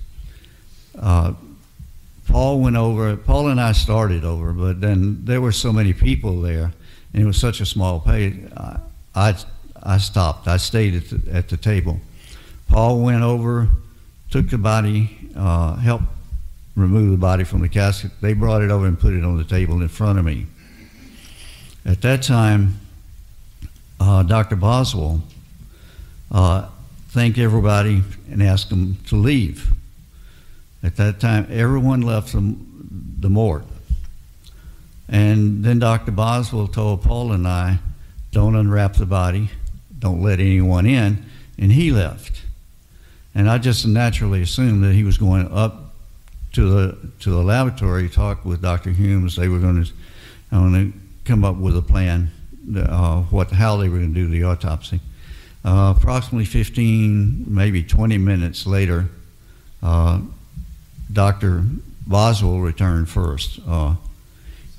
Paul 2.29 2.59
went 2.59 2.75
over, 2.75 3.17
Paul 3.17 3.47
and 3.49 3.59
I 3.59 3.71
started 3.71 4.23
over, 4.23 4.53
but 4.53 4.81
then 4.81 5.25
there 5.25 5.41
were 5.41 5.51
so 5.51 5.73
many 5.73 5.93
people 5.93 6.41
there, 6.41 6.71
and 7.11 7.23
it 7.23 7.25
was 7.25 7.37
such 7.37 7.59
a 7.59 7.65
small 7.65 7.99
pay. 7.99 8.35
I, 8.55 8.79
I, 9.15 9.35
I 9.81 9.97
stopped. 9.97 10.47
I 10.47 10.57
stayed 10.57 10.93
at 10.93 11.09
the, 11.09 11.33
at 11.33 11.49
the 11.49 11.57
table. 11.57 11.99
Paul 12.67 13.01
went 13.01 13.23
over, 13.23 13.69
took 14.29 14.47
the 14.51 14.59
body, 14.59 15.17
uh, 15.35 15.77
helped 15.77 16.05
remove 16.75 17.11
the 17.11 17.17
body 17.17 17.43
from 17.43 17.61
the 17.61 17.69
casket. 17.69 18.11
They 18.21 18.33
brought 18.33 18.61
it 18.61 18.69
over 18.69 18.85
and 18.85 18.99
put 18.99 19.13
it 19.13 19.23
on 19.23 19.37
the 19.37 19.43
table 19.43 19.81
in 19.81 19.87
front 19.87 20.19
of 20.19 20.25
me. 20.25 20.45
At 21.83 22.01
that 22.03 22.21
time, 22.21 22.79
uh, 23.99 24.21
Dr. 24.21 24.55
Boswell 24.55 25.23
uh, 26.31 26.69
thanked 27.09 27.39
everybody 27.39 28.03
and 28.29 28.43
asked 28.43 28.69
them 28.69 28.97
to 29.07 29.15
leave. 29.15 29.73
At 30.81 30.95
that 30.97 31.19
time, 31.19 31.47
everyone 31.49 32.01
left 32.01 32.31
the, 32.31 32.55
the 33.19 33.29
morgue. 33.29 33.65
And 35.07 35.63
then 35.63 35.79
Dr. 35.79 36.11
Boswell 36.11 36.67
told 36.67 37.01
Paul 37.01 37.31
and 37.31 37.47
I, 37.47 37.79
don't 38.31 38.55
unwrap 38.55 38.93
the 38.93 39.05
body, 39.05 39.49
don't 39.97 40.21
let 40.21 40.39
anyone 40.39 40.85
in, 40.85 41.25
and 41.57 41.71
he 41.71 41.91
left. 41.91 42.43
And 43.33 43.49
I 43.49 43.57
just 43.57 43.85
naturally 43.85 44.41
assumed 44.41 44.83
that 44.83 44.93
he 44.93 45.03
was 45.03 45.17
going 45.17 45.51
up 45.51 45.93
to 46.53 46.69
the 46.69 46.97
to 47.21 47.29
the 47.29 47.43
laboratory, 47.43 48.09
talk 48.09 48.45
with 48.45 48.61
Dr. 48.61 48.91
Humes. 48.91 49.35
They 49.35 49.47
were 49.47 49.59
going 49.59 49.83
to, 49.83 49.91
to 50.51 50.93
come 51.25 51.43
up 51.43 51.57
with 51.57 51.77
a 51.77 51.81
plan, 51.81 52.31
uh, 52.75 53.21
what 53.23 53.51
how 53.51 53.77
they 53.77 53.89
were 53.89 53.97
going 53.97 54.13
to 54.13 54.19
do 54.19 54.27
the 54.27 54.43
autopsy. 54.43 54.99
Uh, 55.63 55.93
approximately 55.95 56.45
15, 56.45 57.45
maybe 57.47 57.83
20 57.83 58.17
minutes 58.17 58.65
later, 58.65 59.09
uh, 59.83 60.21
Dr. 61.11 61.63
Boswell 62.05 62.59
returned 62.59 63.09
first. 63.09 63.59
Uh, 63.67 63.95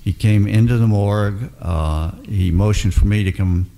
he 0.02 0.12
came 0.12 0.46
into 0.46 0.78
the 0.78 0.86
morgue. 0.86 1.52
Uh, 1.60 2.12
he 2.24 2.50
motioned 2.50 2.94
for 2.94 3.06
me 3.06 3.24
to 3.24 3.32
come 3.32 3.70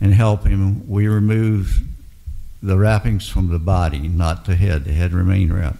and 0.00 0.14
help 0.14 0.44
him. 0.44 0.88
We 0.88 1.08
removed 1.08 1.82
the 2.62 2.78
wrappings 2.78 3.28
from 3.28 3.48
the 3.48 3.58
body, 3.58 4.08
not 4.08 4.44
the 4.44 4.54
head. 4.54 4.84
The 4.84 4.92
head 4.92 5.12
remained 5.12 5.54
wrapped. 5.54 5.78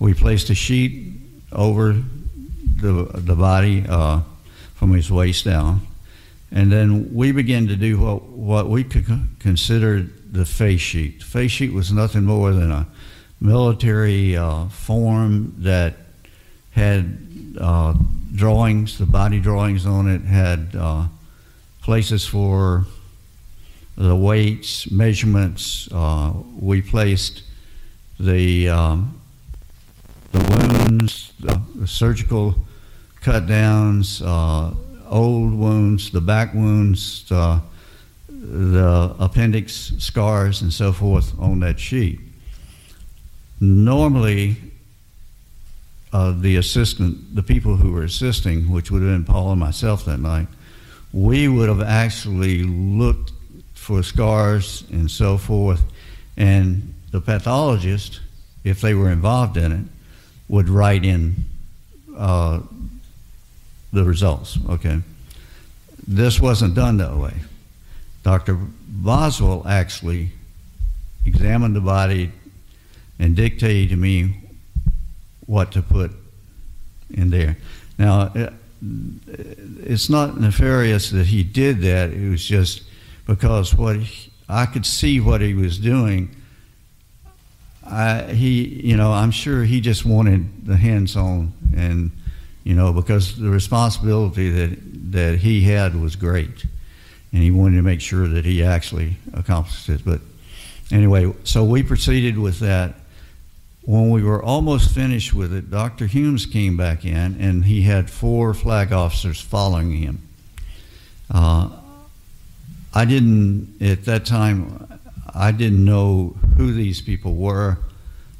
We 0.00 0.14
placed 0.14 0.50
a 0.50 0.54
sheet 0.54 1.12
over 1.52 1.92
the, 1.92 3.08
the 3.14 3.36
body 3.36 3.84
uh, 3.88 4.22
from 4.74 4.92
his 4.92 5.10
waist 5.12 5.44
down. 5.44 5.86
And 6.50 6.70
then 6.70 7.14
we 7.14 7.32
began 7.32 7.68
to 7.68 7.76
do 7.76 7.98
what, 7.98 8.22
what 8.24 8.68
we 8.68 8.84
could 8.84 9.06
consider 9.38 10.02
the 10.02 10.44
face 10.44 10.80
sheet. 10.80 11.20
The 11.20 11.24
face 11.24 11.52
sheet 11.52 11.72
was 11.72 11.92
nothing 11.92 12.24
more 12.24 12.52
than 12.52 12.70
a 12.70 12.86
military 13.42 14.36
uh, 14.36 14.66
form 14.68 15.52
that 15.58 15.94
had 16.70 17.18
uh, 17.60 17.94
drawings, 18.34 18.98
the 18.98 19.06
body 19.06 19.40
drawings 19.40 19.84
on 19.84 20.08
it 20.08 20.22
had 20.22 20.74
uh, 20.78 21.06
places 21.82 22.24
for 22.24 22.86
the 23.96 24.14
weights, 24.14 24.90
measurements. 24.90 25.88
Uh, 25.92 26.32
we 26.58 26.80
placed 26.80 27.42
the 28.18 28.68
um, 28.68 29.20
the 30.30 30.38
wounds, 30.38 31.32
the, 31.40 31.60
surgical 31.86 32.54
cut 33.20 33.46
downs, 33.46 34.22
uh, 34.22 34.72
old 35.10 35.52
wounds, 35.52 36.10
the 36.10 36.20
back 36.20 36.54
wounds, 36.54 37.30
uh, 37.30 37.60
the 38.28 39.14
appendix 39.18 39.92
scars, 39.98 40.62
and 40.62 40.72
so 40.72 40.92
forth 40.92 41.38
on 41.38 41.60
that 41.60 41.78
sheet. 41.78 42.20
Normally, 43.62 44.56
uh, 46.12 46.32
the 46.32 46.56
assistant, 46.56 47.36
the 47.36 47.44
people 47.44 47.76
who 47.76 47.92
were 47.92 48.02
assisting, 48.02 48.68
which 48.68 48.90
would 48.90 49.02
have 49.02 49.12
been 49.12 49.24
Paul 49.24 49.52
and 49.52 49.60
myself 49.60 50.04
that 50.06 50.18
night, 50.18 50.48
we 51.12 51.46
would 51.46 51.68
have 51.68 51.80
actually 51.80 52.64
looked 52.64 53.30
for 53.74 54.02
scars 54.02 54.82
and 54.90 55.08
so 55.08 55.38
forth, 55.38 55.84
and 56.36 56.92
the 57.12 57.20
pathologist, 57.20 58.20
if 58.64 58.80
they 58.80 58.94
were 58.94 59.10
involved 59.10 59.56
in 59.56 59.70
it, 59.70 59.84
would 60.48 60.68
write 60.68 61.04
in 61.04 61.36
uh, 62.16 62.58
the 63.92 64.02
results. 64.02 64.58
Okay, 64.70 65.00
this 66.08 66.40
wasn't 66.40 66.74
done 66.74 66.96
that 66.96 67.16
way. 67.16 67.34
Dr. 68.24 68.58
Boswell 68.88 69.62
actually 69.68 70.30
examined 71.24 71.76
the 71.76 71.80
body 71.80 72.32
and 73.22 73.36
dictated 73.36 73.90
to 73.90 73.96
me 73.96 74.34
what 75.46 75.70
to 75.70 75.80
put 75.80 76.10
in 77.08 77.30
there. 77.30 77.56
Now, 77.96 78.22
uh, 78.22 78.50
it's 78.82 80.10
not 80.10 80.40
nefarious 80.40 81.10
that 81.10 81.26
he 81.26 81.44
did 81.44 81.82
that. 81.82 82.10
It 82.10 82.28
was 82.28 82.44
just 82.44 82.82
because 83.24 83.76
what 83.76 83.96
he, 83.96 84.32
I 84.48 84.66
could 84.66 84.84
see 84.84 85.20
what 85.20 85.40
he 85.40 85.54
was 85.54 85.78
doing. 85.78 86.34
I, 87.86 88.24
he, 88.24 88.64
you 88.64 88.96
know, 88.96 89.12
I'm 89.12 89.30
sure 89.30 89.62
he 89.62 89.80
just 89.80 90.04
wanted 90.04 90.66
the 90.66 90.76
hands-on, 90.76 91.52
and 91.76 92.10
you 92.64 92.74
know, 92.74 92.92
because 92.92 93.38
the 93.38 93.50
responsibility 93.50 94.50
that 94.50 95.12
that 95.12 95.38
he 95.38 95.62
had 95.62 95.94
was 95.94 96.16
great, 96.16 96.64
and 97.32 97.42
he 97.42 97.52
wanted 97.52 97.76
to 97.76 97.82
make 97.82 98.00
sure 98.00 98.26
that 98.26 98.44
he 98.44 98.64
actually 98.64 99.16
accomplished 99.32 99.88
it. 99.88 100.04
But 100.04 100.20
anyway, 100.90 101.32
so 101.44 101.62
we 101.62 101.84
proceeded 101.84 102.36
with 102.36 102.58
that, 102.60 102.94
when 103.84 104.10
we 104.10 104.22
were 104.22 104.42
almost 104.42 104.94
finished 104.94 105.34
with 105.34 105.52
it, 105.52 105.70
Dr. 105.70 106.06
Humes 106.06 106.46
came 106.46 106.76
back 106.76 107.04
in 107.04 107.36
and 107.40 107.64
he 107.64 107.82
had 107.82 108.08
four 108.08 108.54
flag 108.54 108.92
officers 108.92 109.40
following 109.40 109.90
him. 109.92 110.22
Uh, 111.30 111.70
I 112.94 113.04
didn't, 113.04 113.80
at 113.80 114.04
that 114.04 114.24
time, 114.24 115.00
I 115.34 115.50
didn't 115.50 115.84
know 115.84 116.36
who 116.56 116.72
these 116.72 117.00
people 117.00 117.34
were. 117.34 117.78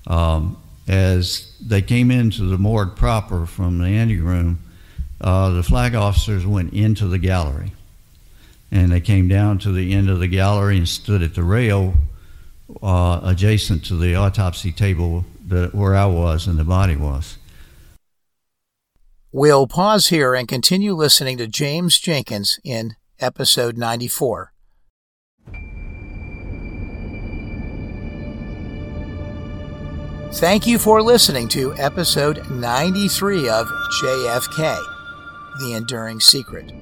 Um, 0.07 0.59
as 0.87 1.57
they 1.61 1.83
came 1.83 2.11
into 2.11 2.43
the 2.45 2.59
morgue 2.59 2.97
proper 2.97 3.47
from 3.47 3.79
the 3.79 3.87
ante 3.87 4.21
room, 4.21 4.61
uh, 5.21 5.51
the 5.51 5.63
flag 5.63 5.95
officers 5.95 6.47
went 6.47 6.73
into 6.73 7.07
the 7.07 7.19
gallery. 7.19 7.73
And 8.71 8.93
they 8.93 9.01
came 9.01 9.29
down 9.29 9.59
to 9.61 9.73
the 9.73 9.93
end 9.93 10.09
of 10.09 10.21
the 10.21 10.29
gallery 10.29 10.79
and 10.79 10.89
stood 10.89 11.23
at 11.23 11.35
the 11.35 11.43
rail 11.43 11.95
uh, 12.83 13.21
adjacent 13.25 13.85
to 13.87 13.97
the 13.97 14.15
autopsy 14.15 14.73
table 14.73 15.25
where 15.73 15.95
I 15.95 16.07
was 16.07 16.47
and 16.47 16.59
the 16.59 16.65
body 16.65 16.97
was. 16.97 17.39
We'll 19.31 19.67
pause 19.67 20.09
here 20.09 20.35
and 20.35 20.47
continue 20.47 20.95
listening 20.95 21.39
to 21.39 21.47
James 21.47 21.99
Jenkins 21.99 22.59
in 22.63 22.97
episode 23.19 23.79
94. 23.79 24.53
Thank 30.35 30.67
you 30.67 30.79
for 30.79 31.03
listening 31.03 31.49
to 31.49 31.75
episode 31.77 32.51
93 32.51 33.49
of 33.49 33.67
JFK 34.03 34.79
The 35.61 35.75
Enduring 35.75 36.21
Secret. 36.21 36.73